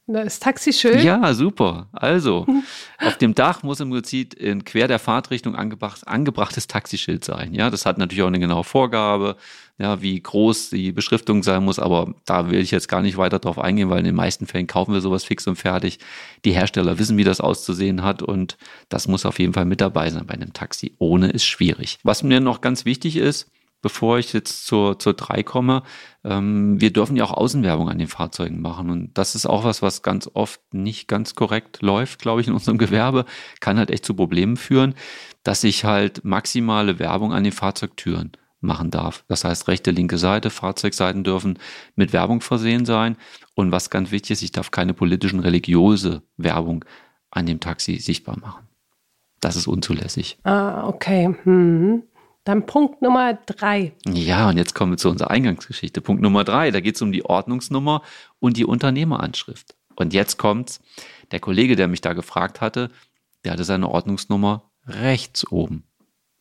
Das 0.09 0.39
Taxischild. 0.39 1.04
Ja, 1.04 1.33
super. 1.33 1.88
Also, 1.92 2.48
auf 3.00 3.18
dem 3.18 3.36
Dach 3.36 3.62
muss 3.63 3.81
im 3.81 3.89
Prinzip 3.89 4.33
in 4.36 4.63
quer 4.63 4.88
der 4.88 5.00
Fahrtrichtung 5.00 5.54
angebracht, 5.54 6.07
angebrachtes 6.07 6.68
Taxischild 6.68 7.25
sein. 7.25 7.54
Ja, 7.54 7.69
das 7.69 7.86
hat 7.86 7.98
natürlich 7.98 8.24
auch 8.24 8.27
eine 8.27 8.39
genaue 8.39 8.63
Vorgabe, 8.63 9.36
ja, 9.77 10.01
wie 10.01 10.18
groß 10.18 10.69
die 10.69 10.94
Beschriftung 10.94 11.44
sein 11.44 11.65
muss, 11.65 11.77
aber 11.77 12.13
da 12.25 12.50
will 12.50 12.62
ich 12.62 12.71
jetzt 12.71 12.88
gar 12.88 13.01
nicht 13.01 13.18
weiter 13.18 13.39
drauf 13.39 13.59
eingehen, 13.59 13.89
weil 13.89 14.00
in 14.00 14.06
den 14.06 14.15
meisten 14.15 14.48
Fällen 14.48 14.65
kaufen 14.65 14.94
wir 14.94 15.01
sowas 15.01 15.25
fix 15.25 15.45
und 15.45 15.57
fertig. 15.57 16.00
Die 16.45 16.53
Hersteller 16.53 16.98
wissen, 17.00 17.18
wie 17.18 17.25
das 17.25 17.42
auszusehen 17.42 18.01
hat 18.01 18.21
und 18.21 18.57
das 18.88 19.10
muss 19.10 19.25
auf 19.25 19.39
jeden 19.39 19.53
Fall 19.53 19.65
mit 19.65 19.81
dabei 19.81 20.10
sein 20.10 20.25
bei 20.25 20.36
einem 20.36 20.53
Taxi. 20.53 20.94
Ohne 21.00 21.31
ist 21.31 21.45
schwierig. 21.45 22.00
Was 22.03 22.24
mir 22.24 22.39
noch 22.39 22.62
ganz 22.62 22.86
wichtig 22.86 23.18
ist, 23.18 23.51
bevor 23.81 24.18
ich 24.18 24.33
jetzt 24.33 24.65
zur, 24.65 25.00
zur 25.00 25.13
3 25.13 25.44
komme, 25.44 25.83
ähm, 26.24 26.79
wir 26.81 26.91
dürfen 26.91 27.15
ja 27.15 27.24
auch 27.24 27.33
Außenwerbung 27.33 27.89
an 27.89 28.00
den 28.00 28.07
Fahrzeugen 28.07 28.62
machen. 28.62 28.89
Und 28.89 29.18
das 29.18 29.35
ist 29.35 29.45
auch 29.45 29.63
was, 29.63 29.81
was 29.81 30.01
ganz 30.01 30.29
oft 30.33 30.62
nicht 30.74 31.07
ganz 31.07 31.35
korrekt 31.35 31.81
läuft, 31.81 32.19
glaube 32.19 32.41
ich, 32.41 32.47
in 32.47 32.53
unserem 32.53 32.77
Gewerbe. 32.79 33.25
Kann 33.59 33.77
halt 33.77 33.91
echt 33.91 34.06
zu 34.06 34.13
Problemen 34.13 34.57
führen, 34.57 34.95
dass 35.44 35.63
ich 35.63 35.85
halt 35.85 36.24
maximale 36.24 37.00
Werbung 37.00 37.33
an 37.33 37.44
den 37.44 37.53
Fahrzeugtüren 37.53 38.31
machen 38.59 38.91
darf. 38.91 39.24
Das 39.27 39.44
heißt, 39.44 39.68
rechte, 39.68 39.91
linke 39.91 40.18
Seite, 40.18 40.50
Fahrzeugseiten 40.50 41.24
dürfen 41.24 41.59
mit 41.95 42.13
Werbung 42.13 42.41
versehen 42.41 42.85
sein. 42.85 43.18
Und 43.56 43.71
was 43.71 43.89
ganz 43.89 44.12
wichtig 44.12 44.31
ist, 44.31 44.41
ich 44.41 44.51
darf 44.51 44.71
keine 44.71 44.94
politischen, 44.94 45.39
religiöse 45.39 46.24
Werbung 46.38 46.83
an 47.29 47.45
dem 47.45 47.59
Taxi 47.59 47.97
sichtbar 47.97 48.39
machen. 48.39 48.68
Das 49.39 49.56
ist 49.56 49.68
unzulässig. 49.68 50.39
Ah, 50.44 50.88
okay. 50.88 51.35
Hm. 51.44 52.03
Dann 52.48 52.66
Punkt 52.66 53.02
Nummer 53.02 53.34
drei. 53.34 53.92
Ja, 54.08 54.48
und 54.48 54.56
jetzt 54.56 54.74
kommen 54.74 54.94
wir 54.94 54.98
zu 54.98 55.10
unserer 55.10 55.32
Eingangsgeschichte. 55.32 56.00
Punkt 56.00 56.22
Nummer 56.22 56.46
drei, 56.46 56.72
da 56.72 56.80
geht 56.80 56.96
es 56.96 57.02
um 57.02 57.12
die 57.12 57.26
Ordnungsnummer 57.26 58.04
und 58.40 58.56
die 58.56 58.64
Unternehmeranschrift. 58.64 59.76
Und 59.98 60.14
jetzt 60.14 60.38
kommt's, 60.38 60.80
der 61.32 61.42
Kollege, 61.42 61.76
der 61.76 61.90
mich 61.90 62.00
da 62.00 62.14
gefragt 62.14 62.62
hatte, 62.62 62.90
der 63.44 63.52
hatte 63.52 63.66
seine 63.66 63.90
Ordnungsnummer 63.90 64.64
rechts 64.86 65.46
oben. 65.52 65.84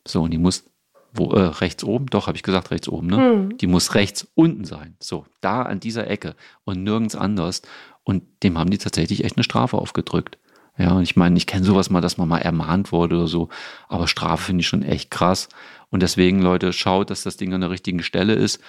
So, 0.07 0.21
und 0.21 0.31
die 0.31 0.37
muss, 0.37 0.63
wo, 1.11 1.31
äh, 1.31 1.41
rechts 1.41 1.83
oben? 1.83 2.05
Doch, 2.05 2.27
habe 2.27 2.37
ich 2.37 2.43
gesagt, 2.43 2.71
rechts 2.71 2.87
oben, 2.87 3.07
ne? 3.07 3.49
Die 3.57 3.67
muss 3.67 3.93
rechts 3.93 4.29
unten 4.33 4.63
sein. 4.63 4.95
So, 5.01 5.25
da 5.41 5.63
an 5.63 5.81
dieser 5.81 6.09
Ecke 6.09 6.37
und 6.63 6.83
nirgends 6.83 7.17
anders. 7.17 7.63
Und 8.05 8.23
dem 8.43 8.57
haben 8.57 8.69
die 8.69 8.77
tatsächlich 8.77 9.25
echt 9.25 9.35
eine 9.35 9.43
Strafe 9.43 9.77
aufgedrückt. 9.77 10.37
Ja, 10.77 10.91
und 10.91 11.03
ich 11.03 11.15
meine, 11.15 11.37
ich 11.37 11.47
kenne 11.47 11.65
sowas 11.65 11.89
mal, 11.89 12.01
dass 12.01 12.17
man 12.17 12.27
mal 12.27 12.39
ermahnt 12.39 12.91
wurde 12.91 13.17
oder 13.17 13.27
so, 13.27 13.49
aber 13.87 14.07
Strafe 14.07 14.45
finde 14.45 14.61
ich 14.61 14.67
schon 14.67 14.83
echt 14.83 15.09
krass. 15.09 15.49
Und 15.89 16.03
deswegen, 16.03 16.41
Leute, 16.41 16.73
schaut, 16.73 17.09
dass 17.09 17.23
das 17.23 17.37
Ding 17.37 17.53
an 17.53 17.61
der 17.61 17.69
richtigen 17.69 18.03
Stelle 18.03 18.33
ist. 18.33 18.61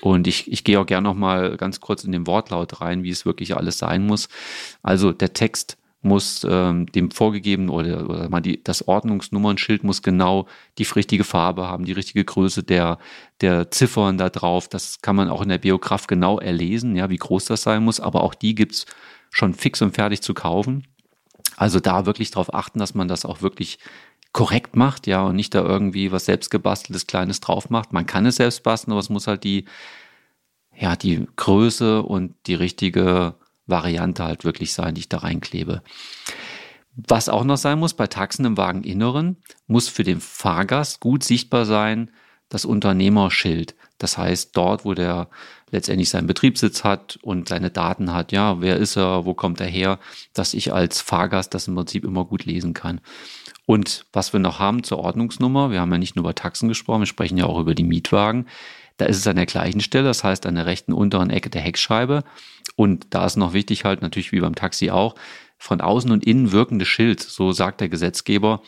Und 0.00 0.26
ich, 0.26 0.50
ich 0.50 0.64
gehe 0.64 0.80
auch 0.80 0.86
gerne 0.86 1.06
noch 1.08 1.14
mal 1.14 1.56
ganz 1.58 1.80
kurz 1.80 2.02
in 2.04 2.12
den 2.12 2.26
Wortlaut 2.26 2.80
rein, 2.80 3.02
wie 3.02 3.10
es 3.10 3.26
wirklich 3.26 3.56
alles 3.56 3.78
sein 3.78 4.06
muss. 4.06 4.28
Also 4.82 5.12
der 5.12 5.34
Text 5.34 5.76
muss 6.00 6.44
ähm, 6.48 6.86
dem 6.86 7.10
vorgegebenen 7.10 7.70
oder, 7.70 8.08
oder 8.08 8.28
mal 8.28 8.40
die, 8.40 8.62
das 8.64 8.88
Ordnungsnummernschild 8.88 9.84
muss 9.84 10.02
genau 10.02 10.48
die 10.78 10.82
richtige 10.82 11.24
Farbe 11.24 11.68
haben, 11.68 11.84
die 11.84 11.92
richtige 11.92 12.24
Größe 12.24 12.64
der, 12.64 12.98
der 13.40 13.70
Ziffern 13.70 14.18
da 14.18 14.28
drauf. 14.28 14.68
Das 14.68 15.00
kann 15.00 15.14
man 15.14 15.28
auch 15.28 15.42
in 15.42 15.50
der 15.50 15.58
Biograf 15.58 16.06
genau 16.08 16.40
erlesen, 16.40 16.96
ja, 16.96 17.08
wie 17.10 17.18
groß 17.18 17.44
das 17.44 17.62
sein 17.62 17.84
muss. 17.84 18.00
Aber 18.00 18.24
auch 18.24 18.34
die 18.34 18.54
gibt's 18.54 18.86
schon 19.30 19.54
fix 19.54 19.80
und 19.80 19.94
fertig 19.94 20.22
zu 20.22 20.34
kaufen. 20.34 20.86
Also 21.56 21.80
da 21.80 22.06
wirklich 22.06 22.30
darauf 22.30 22.54
achten, 22.54 22.78
dass 22.78 22.94
man 22.94 23.08
das 23.08 23.24
auch 23.24 23.42
wirklich 23.42 23.78
korrekt 24.32 24.76
macht, 24.76 25.06
ja, 25.06 25.22
und 25.22 25.36
nicht 25.36 25.54
da 25.54 25.62
irgendwie 25.62 26.10
was 26.10 26.24
selbstgebasteltes 26.24 27.06
Kleines 27.06 27.40
drauf 27.40 27.70
macht. 27.70 27.92
Man 27.92 28.06
kann 28.06 28.26
es 28.26 28.36
selbst 28.36 28.62
basteln, 28.62 28.92
aber 28.92 29.00
es 29.00 29.10
muss 29.10 29.26
halt 29.26 29.44
die, 29.44 29.66
ja, 30.74 30.96
die 30.96 31.26
Größe 31.36 32.02
und 32.02 32.34
die 32.46 32.54
richtige 32.54 33.34
Variante 33.66 34.24
halt 34.24 34.44
wirklich 34.44 34.72
sein, 34.72 34.94
die 34.94 35.00
ich 35.00 35.08
da 35.08 35.18
reinklebe. 35.18 35.82
Was 36.94 37.28
auch 37.28 37.44
noch 37.44 37.56
sein 37.56 37.78
muss, 37.78 37.94
bei 37.94 38.06
Taxen 38.06 38.44
im 38.44 38.56
Wageninneren 38.56 39.36
muss 39.66 39.88
für 39.88 40.02
den 40.02 40.20
Fahrgast 40.20 41.00
gut 41.00 41.24
sichtbar 41.24 41.64
sein 41.64 42.10
das 42.48 42.64
Unternehmerschild. 42.66 43.74
Das 43.96 44.18
heißt, 44.18 44.56
dort, 44.56 44.84
wo 44.84 44.92
der 44.92 45.28
letztendlich 45.72 46.10
seinen 46.10 46.26
Betriebssitz 46.26 46.84
hat 46.84 47.18
und 47.22 47.48
seine 47.48 47.70
Daten 47.70 48.12
hat, 48.12 48.30
ja, 48.30 48.60
wer 48.60 48.76
ist 48.76 48.96
er, 48.96 49.24
wo 49.24 49.34
kommt 49.34 49.60
er 49.60 49.66
her, 49.66 49.98
dass 50.34 50.54
ich 50.54 50.72
als 50.72 51.00
Fahrgast 51.00 51.54
das 51.54 51.66
im 51.66 51.74
Prinzip 51.74 52.04
immer 52.04 52.24
gut 52.24 52.44
lesen 52.44 52.74
kann. 52.74 53.00
Und 53.66 54.04
was 54.12 54.32
wir 54.32 54.40
noch 54.40 54.58
haben 54.58 54.84
zur 54.84 54.98
Ordnungsnummer, 54.98 55.70
wir 55.70 55.80
haben 55.80 55.90
ja 55.90 55.98
nicht 55.98 56.14
nur 56.14 56.24
über 56.24 56.34
Taxen 56.34 56.68
gesprochen, 56.68 57.00
wir 57.00 57.06
sprechen 57.06 57.38
ja 57.38 57.46
auch 57.46 57.58
über 57.58 57.74
die 57.74 57.84
Mietwagen. 57.84 58.46
Da 58.98 59.06
ist 59.06 59.16
es 59.16 59.26
an 59.26 59.36
der 59.36 59.46
gleichen 59.46 59.80
Stelle, 59.80 60.04
das 60.04 60.22
heißt 60.22 60.46
an 60.46 60.54
der 60.54 60.66
rechten 60.66 60.92
unteren 60.92 61.30
Ecke 61.30 61.48
der 61.48 61.62
Heckscheibe. 61.62 62.22
Und 62.76 63.06
da 63.10 63.24
ist 63.24 63.36
noch 63.36 63.54
wichtig 63.54 63.84
halt 63.84 64.02
natürlich 64.02 64.30
wie 64.32 64.40
beim 64.40 64.54
Taxi 64.54 64.90
auch, 64.90 65.14
von 65.58 65.80
außen 65.80 66.10
und 66.10 66.26
innen 66.26 66.52
wirkendes 66.52 66.88
Schild, 66.88 67.20
so 67.20 67.52
sagt 67.52 67.80
der 67.80 67.88
Gesetzgeber, 67.88 68.62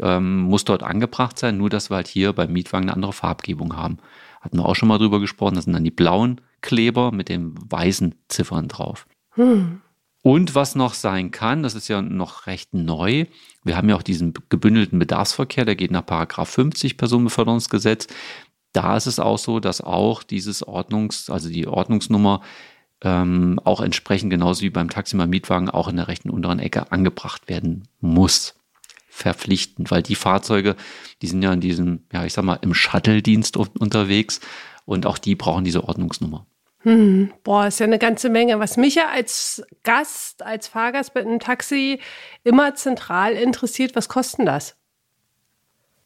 ähm, 0.00 0.40
muss 0.40 0.64
dort 0.64 0.82
angebracht 0.82 1.38
sein, 1.38 1.56
nur 1.56 1.70
dass 1.70 1.90
wir 1.90 1.96
halt 1.96 2.08
hier 2.08 2.32
beim 2.32 2.52
Mietwagen 2.52 2.84
eine 2.84 2.94
andere 2.94 3.12
Farbgebung 3.12 3.76
haben. 3.76 3.98
Hatten 4.44 4.58
wir 4.58 4.66
auch 4.66 4.76
schon 4.76 4.88
mal 4.88 4.98
drüber 4.98 5.20
gesprochen. 5.20 5.54
Das 5.54 5.64
sind 5.64 5.72
dann 5.72 5.84
die 5.84 5.90
blauen 5.90 6.40
Kleber 6.60 7.12
mit 7.12 7.30
den 7.30 7.54
weißen 7.70 8.14
Ziffern 8.28 8.68
drauf. 8.68 9.06
Hm. 9.30 9.80
Und 10.22 10.54
was 10.54 10.74
noch 10.74 10.94
sein 10.94 11.30
kann, 11.30 11.62
das 11.62 11.74
ist 11.74 11.88
ja 11.88 12.00
noch 12.02 12.46
recht 12.46 12.72
neu. 12.72 13.24
Wir 13.62 13.76
haben 13.76 13.88
ja 13.88 13.96
auch 13.96 14.02
diesen 14.02 14.34
gebündelten 14.48 14.98
Bedarfsverkehr, 14.98 15.64
der 15.64 15.76
geht 15.76 15.90
nach 15.90 16.06
Paragraph 16.06 16.48
50 16.48 16.96
Personenbeförderungsgesetz. 16.96 18.06
Da 18.72 18.96
ist 18.96 19.06
es 19.06 19.18
auch 19.18 19.38
so, 19.38 19.60
dass 19.60 19.80
auch 19.80 20.22
dieses 20.22 20.66
Ordnungs, 20.66 21.30
also 21.30 21.48
die 21.48 21.66
Ordnungsnummer 21.66 22.40
ähm, 23.02 23.60
auch 23.64 23.80
entsprechend 23.80 24.30
genauso 24.30 24.62
wie 24.62 24.70
beim 24.70 24.88
Taxi 24.88 25.16
beim 25.16 25.30
Mietwagen 25.30 25.70
auch 25.70 25.88
in 25.88 25.96
der 25.96 26.08
rechten 26.08 26.30
unteren 26.30 26.58
Ecke 26.58 26.90
angebracht 26.90 27.48
werden 27.48 27.86
muss. 28.00 28.54
Verpflichtend, 29.16 29.92
weil 29.92 30.02
die 30.02 30.16
Fahrzeuge, 30.16 30.74
die 31.22 31.28
sind 31.28 31.40
ja 31.40 31.52
in 31.52 31.60
diesem, 31.60 32.02
ja, 32.12 32.24
ich 32.24 32.32
sag 32.32 32.44
mal, 32.44 32.58
im 32.62 32.74
Shuttle-Dienst 32.74 33.56
unterwegs 33.56 34.40
und 34.86 35.06
auch 35.06 35.18
die 35.18 35.36
brauchen 35.36 35.62
diese 35.62 35.84
Ordnungsnummer. 35.84 36.46
Hm, 36.80 37.32
boah, 37.44 37.68
ist 37.68 37.78
ja 37.78 37.86
eine 37.86 38.00
ganze 38.00 38.28
Menge. 38.28 38.58
Was 38.58 38.76
mich 38.76 38.96
ja 38.96 39.08
als 39.08 39.62
Gast, 39.84 40.42
als 40.42 40.66
Fahrgast 40.66 41.14
mit 41.14 41.26
einem 41.26 41.38
Taxi 41.38 42.00
immer 42.42 42.74
zentral 42.74 43.34
interessiert, 43.34 43.94
was 43.94 44.08
kostet 44.08 44.48
das? 44.48 44.74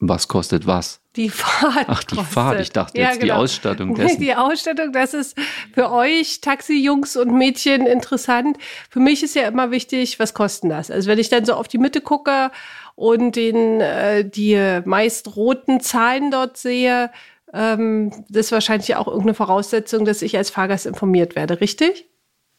Was 0.01 0.29
kostet 0.29 0.67
was? 0.67 1.01
Die 1.17 1.31
Fahrt. 1.31 1.87
Ach, 1.89 2.05
die 2.05 2.15
kostet. 2.15 2.33
Fahrt. 2.33 2.61
Ich 2.61 2.71
dachte 2.71 2.99
jetzt 2.99 3.07
ja, 3.07 3.13
genau. 3.15 3.25
die 3.25 3.33
Ausstattung 3.33 3.95
dessen. 3.95 4.21
Die 4.21 4.35
Ausstattung, 4.35 4.93
das 4.93 5.15
ist 5.15 5.37
für 5.73 5.91
euch 5.91 6.43
Taxi-Jungs 6.43 7.17
und 7.17 7.33
Mädchen 7.33 7.87
interessant. 7.87 8.59
Für 8.91 9.01
mich 9.01 9.23
ist 9.23 9.35
ja 9.35 9.49
immer 9.49 9.71
wichtig, 9.71 10.21
was 10.21 10.35
kostet 10.35 10.71
das? 10.71 10.91
Also 10.91 11.09
wenn 11.09 11.19
ich 11.19 11.31
dann 11.31 11.45
so 11.45 11.55
auf 11.55 11.67
die 11.67 11.79
Mitte 11.79 12.01
gucke 12.01 12.53
und 12.99 13.37
den, 13.37 13.81
äh, 13.81 14.29
die 14.29 14.81
meist 14.85 15.37
roten 15.37 15.79
Zahlen 15.79 16.33
dort 16.33 16.57
sehe, 16.57 17.13
ähm, 17.55 18.11
das 18.29 18.47
ist 18.47 18.53
wahrscheinlich 18.53 18.97
auch 18.97 19.07
irgendeine 19.07 19.35
Voraussetzung, 19.35 20.05
dass 20.05 20.21
ich 20.21 20.37
als 20.37 20.51
Fahrgast 20.51 20.85
informiert 20.85 21.37
werde, 21.37 21.61
richtig? 21.61 22.07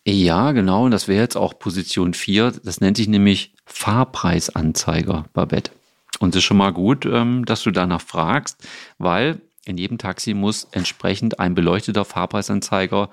Ja, 0.08 0.54
genau. 0.54 0.86
Und 0.86 0.92
das 0.92 1.10
wäre 1.10 1.22
jetzt 1.22 1.36
auch 1.36 1.60
Position 1.60 2.14
4. 2.14 2.54
Das 2.64 2.80
nennt 2.80 2.96
sich 2.96 3.10
nämlich 3.10 3.54
Fahrpreisanzeiger, 3.66 5.26
Babette. 5.34 5.72
Und 6.20 6.30
es 6.30 6.38
ist 6.38 6.46
schon 6.46 6.58
mal 6.58 6.72
gut, 6.72 7.06
ähm, 7.06 7.44
dass 7.44 7.64
du 7.64 7.72
danach 7.72 8.02
fragst, 8.02 8.66
weil 8.98 9.42
in 9.66 9.78
jedem 9.78 9.98
Taxi 9.98 10.34
muss 10.34 10.70
entsprechend 10.72 11.42
ein 11.42 11.54
beleuchteter 11.54 12.06
Fahrpreisanzeiger 12.06 13.10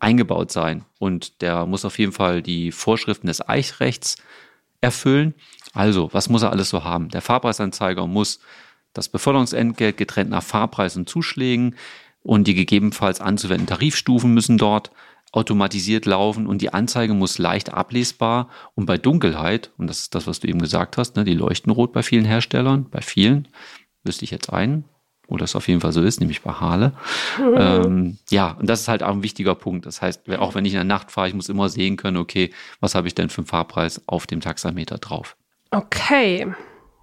eingebaut 0.00 0.52
sein. 0.52 0.84
Und 0.98 1.40
der 1.40 1.64
muss 1.64 1.86
auf 1.86 1.98
jeden 1.98 2.12
Fall 2.12 2.42
die 2.42 2.72
Vorschriften 2.72 3.28
des 3.28 3.48
Eichrechts 3.48 4.18
erfüllen. 4.82 5.34
Also, 5.72 6.10
was 6.12 6.28
muss 6.28 6.42
er 6.42 6.50
alles 6.50 6.68
so 6.68 6.84
haben? 6.84 7.08
Der 7.08 7.22
Fahrpreisanzeiger 7.22 8.06
muss 8.06 8.40
das 8.92 9.08
Beförderungsentgelt 9.08 9.96
getrennt 9.96 10.30
nach 10.30 10.42
Fahrpreis 10.42 10.96
und 10.96 11.08
Zuschlägen 11.08 11.76
und 12.22 12.46
die 12.46 12.54
gegebenenfalls 12.54 13.20
anzuwenden 13.20 13.66
Tarifstufen 13.66 14.34
müssen 14.34 14.58
dort 14.58 14.90
automatisiert 15.32 16.04
laufen 16.04 16.46
und 16.46 16.60
die 16.60 16.74
Anzeige 16.74 17.14
muss 17.14 17.38
leicht 17.38 17.72
ablesbar 17.72 18.48
und 18.74 18.84
bei 18.84 18.98
Dunkelheit, 18.98 19.70
und 19.78 19.86
das 19.86 20.00
ist 20.00 20.14
das, 20.14 20.26
was 20.26 20.40
du 20.40 20.48
eben 20.48 20.60
gesagt 20.60 20.98
hast, 20.98 21.16
ne, 21.16 21.24
die 21.24 21.32
leuchten 21.32 21.72
rot 21.72 21.94
bei 21.94 22.02
vielen 22.02 22.26
Herstellern, 22.26 22.90
bei 22.90 23.00
vielen, 23.00 23.48
wüsste 24.04 24.24
ich 24.24 24.30
jetzt 24.30 24.52
einen, 24.52 24.84
wo 25.32 25.38
das 25.38 25.56
auf 25.56 25.66
jeden 25.66 25.80
Fall 25.80 25.92
so 25.92 26.02
ist, 26.02 26.20
nämlich 26.20 26.42
bei 26.42 26.52
Hale. 26.52 26.92
Mhm. 27.38 27.56
Ähm, 27.56 28.18
ja, 28.30 28.54
und 28.60 28.68
das 28.68 28.82
ist 28.82 28.88
halt 28.88 29.02
auch 29.02 29.12
ein 29.12 29.22
wichtiger 29.22 29.54
Punkt. 29.54 29.86
Das 29.86 30.02
heißt, 30.02 30.28
auch 30.38 30.54
wenn 30.54 30.66
ich 30.66 30.72
in 30.72 30.76
der 30.76 30.84
Nacht 30.84 31.10
fahre, 31.10 31.28
ich 31.28 31.34
muss 31.34 31.48
immer 31.48 31.70
sehen 31.70 31.96
können, 31.96 32.18
okay, 32.18 32.50
was 32.80 32.94
habe 32.94 33.08
ich 33.08 33.14
denn 33.14 33.30
für 33.30 33.38
einen 33.38 33.46
Fahrpreis 33.46 34.02
auf 34.06 34.26
dem 34.26 34.40
Taxameter 34.40 34.98
drauf. 34.98 35.36
Okay, 35.70 36.52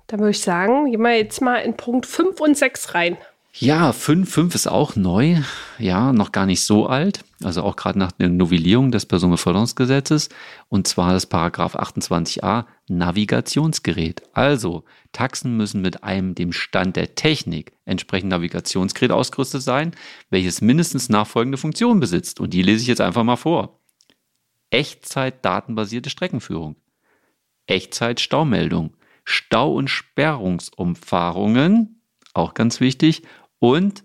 dann 0.06 0.20
würde 0.20 0.32
ich 0.32 0.42
sagen, 0.42 0.92
gehen 0.92 1.02
wir 1.02 1.18
jetzt 1.18 1.42
mal 1.42 1.58
in 1.58 1.76
Punkt 1.76 2.06
5 2.06 2.40
und 2.40 2.56
6 2.56 2.94
rein. 2.94 3.18
Ja, 3.54 3.94
5, 3.94 4.32
5 4.32 4.56
ist 4.56 4.68
auch 4.68 4.96
neu, 4.96 5.42
ja, 5.80 6.14
noch 6.14 6.32
gar 6.32 6.46
nicht 6.46 6.62
so 6.62 6.86
alt, 6.86 7.26
also 7.44 7.64
auch 7.64 7.76
gerade 7.76 7.98
nach 7.98 8.12
der 8.12 8.30
Novellierung 8.30 8.92
des 8.92 9.08
Personenbeförderungsgesetzes, 9.08 10.30
und 10.70 10.88
zwar 10.88 11.14
das 11.14 11.26
Paragraph 11.26 11.76
28a 11.76 12.66
Navigationsgerät. 12.88 14.22
Also, 14.34 14.84
Taxen 15.14 15.58
müssen 15.58 15.82
mit 15.82 16.04
einem 16.04 16.36
dem 16.36 16.54
Stand 16.54 16.96
der 16.96 17.16
Technik 17.16 17.74
entsprechend 17.86 18.30
Navigationsgerät 18.30 19.12
ausgerüstet 19.12 19.64
sein, 19.64 19.96
welches 20.30 20.62
mindestens 20.62 21.10
nachfolgende 21.10 21.58
Funktionen 21.58 22.00
besitzt. 22.00 22.40
Und 22.40 22.54
die 22.54 22.62
lese 22.62 22.84
ich 22.84 22.88
jetzt 22.88 23.02
einfach 23.02 23.24
mal 23.24 23.36
vor. 23.36 23.80
Echtzeit 24.70 25.44
datenbasierte 25.44 26.12
Streckenführung. 26.12 26.76
Echtzeit 27.66 28.20
Staumeldung. 28.20 28.96
Stau- 29.26 29.74
und 29.74 29.90
Sperrungsumfahrungen, 29.90 32.00
auch 32.34 32.54
ganz 32.54 32.80
wichtig, 32.80 33.24
und 33.60 34.04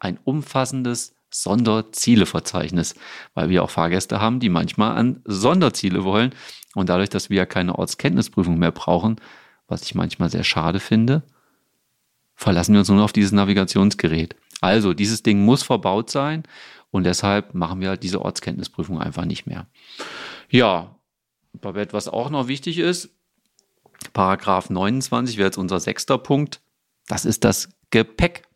ein 0.00 0.18
umfassendes 0.24 1.14
Sonderzieleverzeichnis, 1.30 2.94
weil 3.34 3.50
wir 3.50 3.62
auch 3.62 3.70
Fahrgäste 3.70 4.20
haben, 4.20 4.40
die 4.40 4.48
manchmal 4.48 4.96
an 4.96 5.20
Sonderziele 5.24 6.04
wollen. 6.04 6.34
Und 6.74 6.88
dadurch, 6.88 7.10
dass 7.10 7.28
wir 7.28 7.38
ja 7.38 7.46
keine 7.46 7.78
Ortskenntnisprüfung 7.78 8.58
mehr 8.58 8.72
brauchen, 8.72 9.16
was 9.66 9.82
ich 9.82 9.94
manchmal 9.94 10.30
sehr 10.30 10.44
schade 10.44 10.80
finde, 10.80 11.22
verlassen 12.34 12.72
wir 12.72 12.80
uns 12.80 12.88
nur 12.88 13.04
auf 13.04 13.12
dieses 13.12 13.32
Navigationsgerät. 13.32 14.36
Also, 14.60 14.94
dieses 14.94 15.22
Ding 15.22 15.44
muss 15.44 15.62
verbaut 15.62 16.10
sein 16.10 16.44
und 16.90 17.04
deshalb 17.04 17.54
machen 17.54 17.80
wir 17.80 17.90
halt 17.90 18.02
diese 18.02 18.22
Ortskenntnisprüfung 18.22 19.00
einfach 19.00 19.24
nicht 19.24 19.46
mehr. 19.46 19.66
Ja, 20.48 20.96
Babette, 21.52 21.92
was 21.92 22.08
auch 22.08 22.30
noch 22.30 22.48
wichtig 22.48 22.78
ist, 22.78 23.10
Paragraph 24.12 24.70
29 24.70 25.36
wäre 25.36 25.48
jetzt 25.48 25.58
unser 25.58 25.80
sechster 25.80 26.18
Punkt. 26.18 26.60
Das 27.06 27.24
ist 27.24 27.44
das 27.44 27.68
Gepäck. 27.90 28.47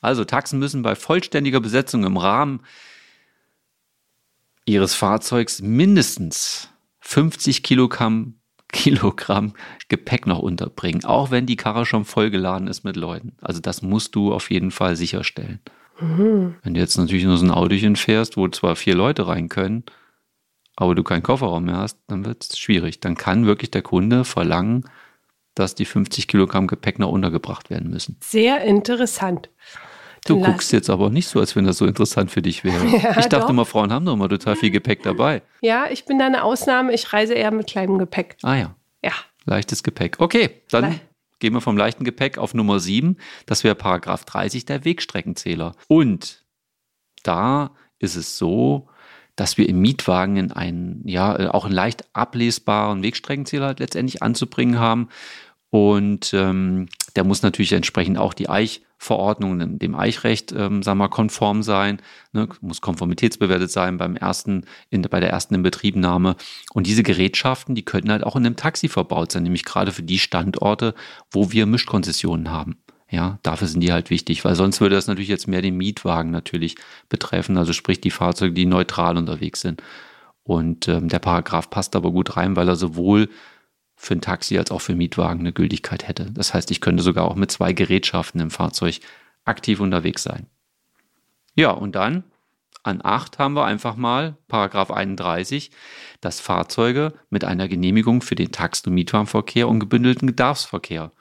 Also 0.00 0.24
Taxen 0.24 0.58
müssen 0.58 0.82
bei 0.82 0.94
vollständiger 0.94 1.60
Besetzung 1.60 2.04
im 2.04 2.16
Rahmen 2.16 2.60
ihres 4.64 4.94
Fahrzeugs 4.94 5.60
mindestens 5.60 6.68
50 7.00 7.62
Kilogramm, 7.62 8.34
Kilogramm 8.72 9.54
Gepäck 9.88 10.26
noch 10.26 10.38
unterbringen, 10.38 11.04
auch 11.04 11.30
wenn 11.30 11.46
die 11.46 11.56
Karre 11.56 11.84
schon 11.86 12.04
vollgeladen 12.04 12.68
ist 12.68 12.84
mit 12.84 12.96
Leuten. 12.96 13.36
Also 13.40 13.60
das 13.60 13.82
musst 13.82 14.14
du 14.14 14.32
auf 14.32 14.50
jeden 14.50 14.70
Fall 14.70 14.96
sicherstellen. 14.96 15.60
Mhm. 16.00 16.54
Wenn 16.62 16.74
du 16.74 16.80
jetzt 16.80 16.96
natürlich 16.96 17.24
nur 17.24 17.36
so 17.36 17.44
ein 17.44 17.50
Autochen 17.50 17.96
fährst, 17.96 18.36
wo 18.36 18.48
zwar 18.48 18.76
vier 18.76 18.94
Leute 18.94 19.26
rein 19.26 19.48
können, 19.48 19.84
aber 20.76 20.94
du 20.94 21.02
keinen 21.02 21.22
Kofferraum 21.22 21.64
mehr 21.64 21.76
hast, 21.76 21.98
dann 22.06 22.24
wird 22.24 22.44
es 22.44 22.58
schwierig. 22.58 23.00
Dann 23.00 23.16
kann 23.16 23.44
wirklich 23.46 23.70
der 23.70 23.82
Kunde 23.82 24.24
verlangen, 24.24 24.84
dass 25.54 25.74
die 25.74 25.84
50 25.84 26.28
Kilogramm 26.28 26.68
Gepäck 26.68 26.98
noch 26.98 27.10
untergebracht 27.10 27.70
werden 27.70 27.90
müssen. 27.90 28.16
Sehr 28.20 28.62
interessant. 28.62 29.50
Du 30.26 30.38
Lass. 30.38 30.46
guckst 30.46 30.72
jetzt 30.72 30.90
aber 30.90 31.10
nicht 31.10 31.28
so, 31.28 31.40
als 31.40 31.56
wenn 31.56 31.64
das 31.64 31.78
so 31.78 31.86
interessant 31.86 32.30
für 32.30 32.42
dich 32.42 32.64
wäre. 32.64 32.86
Ja, 33.02 33.18
ich 33.18 33.26
dachte 33.26 33.40
doch. 33.40 33.50
immer, 33.50 33.64
Frauen 33.64 33.92
haben 33.92 34.04
doch 34.04 34.12
immer 34.14 34.28
total 34.28 34.56
viel 34.56 34.70
Gepäck 34.70 35.02
dabei. 35.02 35.42
Ja, 35.60 35.86
ich 35.90 36.04
bin 36.04 36.18
da 36.18 36.26
eine 36.26 36.42
Ausnahme. 36.42 36.92
Ich 36.92 37.12
reise 37.12 37.34
eher 37.34 37.50
mit 37.50 37.66
kleinem 37.68 37.98
Gepäck. 37.98 38.36
Ah 38.42 38.56
ja. 38.56 38.74
Ja. 39.02 39.12
Leichtes 39.46 39.82
Gepäck. 39.82 40.16
Okay, 40.18 40.50
dann 40.70 40.92
Le 40.92 41.00
gehen 41.38 41.54
wir 41.54 41.62
vom 41.62 41.76
leichten 41.76 42.04
Gepäck 42.04 42.36
auf 42.38 42.52
Nummer 42.54 42.78
7. 42.80 43.16
Das 43.46 43.64
wäre 43.64 43.74
Paragraph 43.74 44.24
30, 44.26 44.66
der 44.66 44.84
Wegstreckenzähler. 44.84 45.74
Und 45.88 46.44
da 47.22 47.70
ist 47.98 48.14
es 48.14 48.36
so, 48.36 48.88
dass 49.36 49.56
wir 49.56 49.68
im 49.68 49.80
Mietwagen 49.80 50.36
in 50.36 50.52
einen, 50.52 51.02
ja, 51.08 51.50
auch 51.54 51.64
einen 51.64 51.74
leicht 51.74 52.04
ablesbaren 52.12 53.02
Wegstreckenzähler 53.02 53.74
letztendlich 53.78 54.22
anzubringen 54.22 54.78
haben. 54.78 55.08
Und 55.70 56.34
ähm, 56.34 56.88
der 57.16 57.24
muss 57.24 57.42
natürlich 57.42 57.72
entsprechend 57.72 58.18
auch 58.18 58.34
die 58.34 58.48
Eichverordnung 59.00 59.78
dem 59.78 59.94
Eichrecht, 59.94 60.52
ähm, 60.52 60.82
sagen 60.82 60.98
wir, 60.98 61.08
konform 61.08 61.62
sein, 61.62 62.02
ne, 62.32 62.48
muss 62.60 62.80
konformitätsbewertet 62.80 63.70
sein 63.70 63.96
beim 63.96 64.14
ersten, 64.14 64.66
in, 64.90 65.02
bei 65.02 65.20
der 65.20 65.30
ersten 65.30 65.54
Inbetriebnahme. 65.54 66.36
Und 66.74 66.86
diese 66.86 67.02
Gerätschaften, 67.02 67.74
die 67.74 67.84
könnten 67.84 68.10
halt 68.10 68.24
auch 68.24 68.36
in 68.36 68.44
einem 68.44 68.56
Taxi 68.56 68.88
verbaut 68.88 69.32
sein, 69.32 69.42
nämlich 69.42 69.64
gerade 69.64 69.92
für 69.92 70.02
die 70.02 70.18
Standorte, 70.18 70.94
wo 71.30 71.50
wir 71.50 71.66
Mischkonzessionen 71.66 72.50
haben. 72.50 72.76
Ja, 73.10 73.38
dafür 73.42 73.66
sind 73.66 73.80
die 73.80 73.92
halt 73.92 74.10
wichtig, 74.10 74.44
weil 74.44 74.54
sonst 74.54 74.80
würde 74.80 74.94
das 74.94 75.08
natürlich 75.08 75.28
jetzt 75.28 75.48
mehr 75.48 75.62
den 75.62 75.76
Mietwagen 75.76 76.30
natürlich 76.30 76.76
betreffen, 77.08 77.56
also 77.56 77.72
sprich 77.72 78.00
die 78.00 78.12
Fahrzeuge, 78.12 78.52
die 78.52 78.66
neutral 78.66 79.16
unterwegs 79.16 79.62
sind. 79.62 79.82
Und 80.44 80.86
ähm, 80.88 81.08
der 81.08 81.18
Paragraph 81.18 81.70
passt 81.70 81.96
aber 81.96 82.12
gut 82.12 82.36
rein, 82.36 82.54
weil 82.54 82.68
er 82.68 82.76
sowohl 82.76 83.28
für 84.00 84.14
ein 84.14 84.20
Taxi 84.20 84.58
als 84.58 84.70
auch 84.70 84.80
für 84.80 84.94
Mietwagen 84.94 85.40
eine 85.40 85.52
Gültigkeit 85.52 86.08
hätte. 86.08 86.30
Das 86.32 86.54
heißt, 86.54 86.70
ich 86.70 86.80
könnte 86.80 87.02
sogar 87.02 87.24
auch 87.24 87.36
mit 87.36 87.50
zwei 87.50 87.72
Gerätschaften 87.72 88.40
im 88.40 88.50
Fahrzeug 88.50 89.00
aktiv 89.44 89.80
unterwegs 89.80 90.22
sein. 90.22 90.46
Ja, 91.54 91.70
und 91.70 91.94
dann 91.94 92.24
an 92.82 93.00
8 93.02 93.38
haben 93.38 93.54
wir 93.54 93.64
einfach 93.64 93.96
mal 93.96 94.36
Paragraph 94.48 94.90
31, 94.90 95.70
dass 96.20 96.40
Fahrzeuge 96.40 97.12
mit 97.28 97.44
einer 97.44 97.68
Genehmigung 97.68 98.22
für 98.22 98.36
den 98.36 98.52
Tax- 98.52 98.86
und 98.86 98.94
Mietwagenverkehr 98.94 99.68
und 99.68 99.80
gebündelten 99.80 100.26
Bedarfsverkehr 100.26 101.12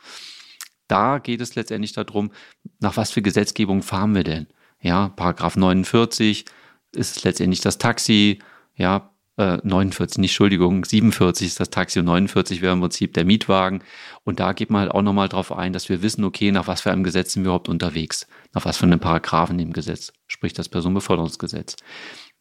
da 0.89 1.19
geht 1.19 1.39
es 1.39 1.55
letztendlich 1.55 1.93
darum, 1.93 2.31
nach 2.79 2.97
was 2.97 3.11
für 3.11 3.21
Gesetzgebung 3.21 3.81
fahren 3.81 4.15
wir 4.15 4.25
denn? 4.25 4.47
Ja, 4.81 5.09
Paragraph 5.09 5.55
49 5.55 6.45
ist 6.91 7.23
letztendlich 7.23 7.61
das 7.61 7.77
Taxi, 7.77 8.39
ja, 8.75 9.08
äh, 9.39 9.57
49, 9.63 10.17
nicht 10.17 10.31
Entschuldigung, 10.31 10.83
47 10.83 11.47
ist 11.47 11.59
das 11.61 11.69
Taxi 11.69 11.99
und 11.99 12.05
49 12.05 12.61
wäre 12.61 12.73
im 12.73 12.81
Prinzip 12.81 13.13
der 13.13 13.23
Mietwagen. 13.23 13.81
Und 14.25 14.41
da 14.41 14.51
geht 14.51 14.69
man 14.69 14.81
halt 14.81 14.91
auch 14.91 15.01
nochmal 15.01 15.29
drauf 15.29 15.53
ein, 15.53 15.71
dass 15.71 15.87
wir 15.87 16.01
wissen, 16.01 16.25
okay, 16.25 16.51
nach 16.51 16.67
was 16.67 16.81
für 16.81 16.91
einem 16.91 17.05
Gesetz 17.05 17.33
sind 17.33 17.43
wir 17.43 17.47
überhaupt 17.47 17.69
unterwegs? 17.69 18.27
Nach 18.53 18.65
was 18.65 18.77
für 18.77 18.85
einem 18.85 18.99
Paragraphen 18.99 19.57
im 19.59 19.71
Gesetz, 19.71 20.11
sprich 20.27 20.51
das 20.51 20.67
Personenbeförderungsgesetz. 20.67 21.77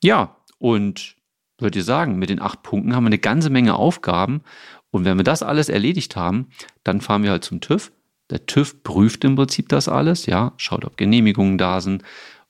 Ja, 0.02 0.37
und 0.59 1.14
würde 1.59 1.78
ich 1.78 1.85
sagen, 1.85 2.19
mit 2.19 2.31
den 2.31 2.43
acht 2.43 2.64
Punkten 2.64 2.97
haben 2.97 3.05
wir 3.05 3.09
eine 3.09 3.19
ganze 3.19 3.50
Menge 3.50 3.76
Aufgaben. 3.76 4.43
Und 4.90 5.05
wenn 5.05 5.19
wir 5.19 5.25
das 5.25 5.45
alles 5.45 5.69
erledigt 5.69 6.17
haben, 6.17 6.49
dann 6.83 7.00
fahren 7.00 7.23
wir 7.23 7.31
halt 7.31 7.45
zum 7.45 7.61
TÜV. 7.61 7.93
Der 8.31 8.47
TÜV 8.47 8.83
prüft 8.83 9.25
im 9.25 9.37
Prinzip 9.37 9.69
das 9.69 9.88
alles, 9.88 10.26
ja, 10.26 10.52
schaut, 10.57 10.85
ob 10.85 10.97
Genehmigungen 10.97 11.59
da 11.59 11.81
sind. 11.81 12.02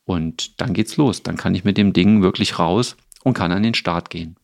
Und 0.05 0.59
dann 0.61 0.73
geht's 0.73 0.97
los. 0.97 1.23
Dann 1.23 1.37
kann 1.37 1.55
ich 1.55 1.65
mit 1.65 1.77
dem 1.77 1.93
Ding 1.93 2.23
wirklich 2.23 2.59
raus 2.59 2.97
und 3.25 3.35
kann 3.35 3.53
an 3.53 3.63
den 3.63 3.75
Start 3.75 4.11
gehen. 4.11 4.37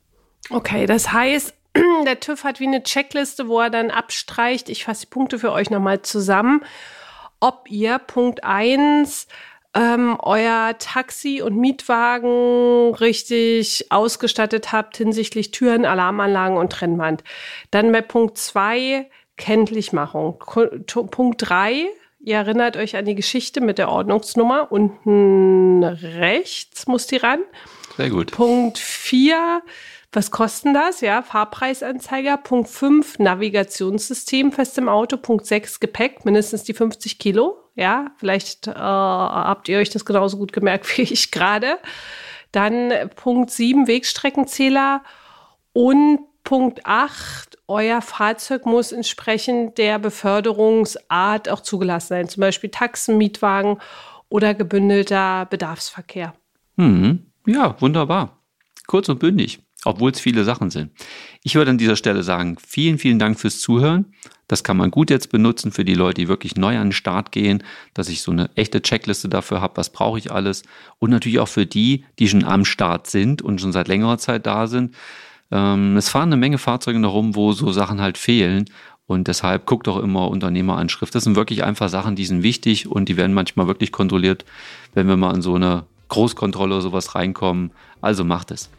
Okay, 0.50 0.86
das 0.86 1.12
heißt, 1.12 1.54
der 2.06 2.20
TÜV 2.20 2.44
hat 2.44 2.60
wie 2.60 2.66
eine 2.66 2.82
Checkliste, 2.82 3.48
wo 3.48 3.60
er 3.60 3.70
dann 3.70 3.90
abstreicht. 3.90 4.68
Ich 4.68 4.84
fasse 4.84 5.06
die 5.06 5.10
Punkte 5.10 5.38
für 5.38 5.52
euch 5.52 5.70
nochmal 5.70 6.02
zusammen. 6.02 6.62
Ob 7.40 7.70
ihr 7.70 7.98
Punkt 7.98 8.44
1 8.44 9.26
ähm, 9.74 10.16
euer 10.20 10.76
Taxi 10.78 11.42
und 11.42 11.56
Mietwagen 11.56 12.94
richtig 12.94 13.86
ausgestattet 13.90 14.72
habt 14.72 14.96
hinsichtlich 14.96 15.50
Türen, 15.50 15.84
Alarmanlagen 15.84 16.56
und 16.56 16.72
Trennwand. 16.72 17.24
Dann 17.70 17.90
bei 17.90 18.00
Punkt 18.00 18.38
2 18.38 19.10
Kenntlichmachung. 19.36 20.38
Punkt 20.86 21.36
3 21.38 21.88
Ihr 22.26 22.36
erinnert 22.36 22.78
euch 22.78 22.96
an 22.96 23.04
die 23.04 23.14
Geschichte 23.14 23.60
mit 23.60 23.76
der 23.76 23.90
Ordnungsnummer. 23.90 24.72
Unten 24.72 25.84
rechts 25.84 26.86
muss 26.86 27.06
die 27.06 27.18
ran. 27.18 27.40
Sehr 27.96 28.10
gut. 28.10 28.32
Punkt 28.32 28.78
4 28.78 29.62
was 30.14 30.30
kosten 30.30 30.74
das? 30.74 31.00
Ja, 31.00 31.22
Fahrpreisanzeiger. 31.22 32.36
Punkt 32.36 32.68
5, 32.68 33.18
Navigationssystem 33.18 34.52
fest 34.52 34.78
im 34.78 34.88
Auto. 34.88 35.16
Punkt 35.16 35.44
6, 35.44 35.80
Gepäck, 35.80 36.24
mindestens 36.24 36.62
die 36.62 36.72
50 36.72 37.18
Kilo. 37.18 37.58
Ja, 37.74 38.12
vielleicht 38.18 38.68
äh, 38.68 38.72
habt 38.72 39.68
ihr 39.68 39.78
euch 39.78 39.90
das 39.90 40.04
genauso 40.04 40.38
gut 40.38 40.52
gemerkt 40.52 40.86
wie 40.96 41.02
ich 41.02 41.32
gerade. 41.32 41.78
Dann 42.52 42.92
Punkt 43.16 43.50
7, 43.50 43.88
Wegstreckenzähler. 43.88 45.02
Und 45.72 46.20
Punkt 46.44 46.82
8, 46.84 47.58
euer 47.66 48.00
Fahrzeug 48.00 48.66
muss 48.66 48.92
entsprechend 48.92 49.78
der 49.78 49.98
Beförderungsart 49.98 51.48
auch 51.48 51.60
zugelassen 51.60 52.08
sein. 52.08 52.28
Zum 52.28 52.42
Beispiel 52.42 52.70
Taxen, 52.70 53.18
Mietwagen 53.18 53.78
oder 54.28 54.54
gebündelter 54.54 55.46
Bedarfsverkehr. 55.46 56.34
Hm, 56.76 57.26
ja, 57.46 57.80
wunderbar. 57.80 58.42
Kurz 58.86 59.08
und 59.08 59.18
bündig 59.18 59.60
obwohl 59.84 60.10
es 60.10 60.20
viele 60.20 60.44
Sachen 60.44 60.70
sind. 60.70 60.90
Ich 61.42 61.54
würde 61.54 61.70
an 61.70 61.78
dieser 61.78 61.96
Stelle 61.96 62.22
sagen, 62.22 62.56
vielen, 62.64 62.98
vielen 62.98 63.18
Dank 63.18 63.38
fürs 63.38 63.60
Zuhören. 63.60 64.06
Das 64.48 64.64
kann 64.64 64.76
man 64.76 64.90
gut 64.90 65.10
jetzt 65.10 65.30
benutzen 65.30 65.72
für 65.72 65.84
die 65.84 65.94
Leute, 65.94 66.22
die 66.22 66.28
wirklich 66.28 66.56
neu 66.56 66.76
an 66.78 66.88
den 66.88 66.92
Start 66.92 67.32
gehen, 67.32 67.62
dass 67.94 68.08
ich 68.08 68.22
so 68.22 68.30
eine 68.30 68.50
echte 68.56 68.82
Checkliste 68.82 69.28
dafür 69.28 69.60
habe, 69.60 69.76
was 69.76 69.90
brauche 69.90 70.18
ich 70.18 70.32
alles. 70.32 70.62
Und 70.98 71.10
natürlich 71.10 71.38
auch 71.38 71.48
für 71.48 71.66
die, 71.66 72.04
die 72.18 72.28
schon 72.28 72.44
am 72.44 72.64
Start 72.64 73.06
sind 73.06 73.42
und 73.42 73.60
schon 73.60 73.72
seit 73.72 73.88
längerer 73.88 74.18
Zeit 74.18 74.46
da 74.46 74.66
sind. 74.66 74.94
Ähm, 75.50 75.96
es 75.96 76.08
fahren 76.08 76.28
eine 76.28 76.36
Menge 76.36 76.58
Fahrzeuge 76.58 76.98
noch 76.98 77.14
rum, 77.14 77.36
wo 77.36 77.52
so 77.52 77.72
Sachen 77.72 78.00
halt 78.00 78.18
fehlen. 78.18 78.66
Und 79.06 79.28
deshalb 79.28 79.66
guckt 79.66 79.86
doch 79.86 79.98
immer 79.98 80.28
Unternehmeranschrift. 80.28 81.14
Das 81.14 81.24
sind 81.24 81.36
wirklich 81.36 81.62
einfach 81.62 81.90
Sachen, 81.90 82.16
die 82.16 82.24
sind 82.24 82.42
wichtig 82.42 82.86
und 82.86 83.08
die 83.08 83.18
werden 83.18 83.34
manchmal 83.34 83.66
wirklich 83.66 83.92
kontrolliert, 83.92 84.46
wenn 84.94 85.08
wir 85.08 85.18
mal 85.18 85.34
in 85.34 85.42
so 85.42 85.54
eine 85.54 85.84
Großkontrolle 86.08 86.74
oder 86.74 86.82
sowas 86.82 87.14
reinkommen. 87.14 87.72
Also 88.00 88.24
macht 88.24 88.50
es. 88.50 88.70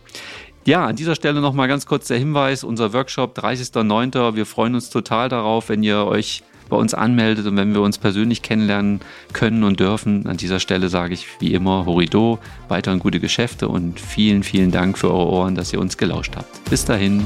Ja, 0.65 0.85
an 0.85 0.95
dieser 0.95 1.15
Stelle 1.15 1.41
nochmal 1.41 1.67
ganz 1.67 1.85
kurz 1.85 2.07
der 2.07 2.17
Hinweis, 2.17 2.63
unser 2.63 2.91
Workshop 2.93 3.37
30.09. 3.37 4.35
Wir 4.35 4.45
freuen 4.47 4.73
uns 4.73 4.89
total 4.89 5.29
darauf, 5.29 5.69
wenn 5.69 5.83
ihr 5.83 6.05
euch 6.05 6.43
bei 6.69 6.77
uns 6.77 6.95
anmeldet 6.95 7.45
und 7.45 7.57
wenn 7.57 7.73
wir 7.73 7.81
uns 7.81 7.99
persönlich 7.99 8.41
kennenlernen 8.41 9.01
können 9.33 9.63
und 9.63 9.79
dürfen. 9.79 10.25
An 10.25 10.37
dieser 10.37 10.59
Stelle 10.59 10.89
sage 10.89 11.13
ich 11.13 11.27
wie 11.39 11.53
immer 11.53 11.85
Horido, 11.85 12.39
weiterhin 12.67 12.99
gute 12.99 13.19
Geschäfte 13.19 13.67
und 13.67 13.99
vielen, 13.99 14.41
vielen 14.41 14.71
Dank 14.71 14.97
für 14.97 15.11
eure 15.13 15.27
Ohren, 15.27 15.55
dass 15.55 15.71
ihr 15.71 15.79
uns 15.79 15.97
gelauscht 15.97 16.35
habt. 16.35 16.69
Bis 16.69 16.83
dahin. 16.85 17.25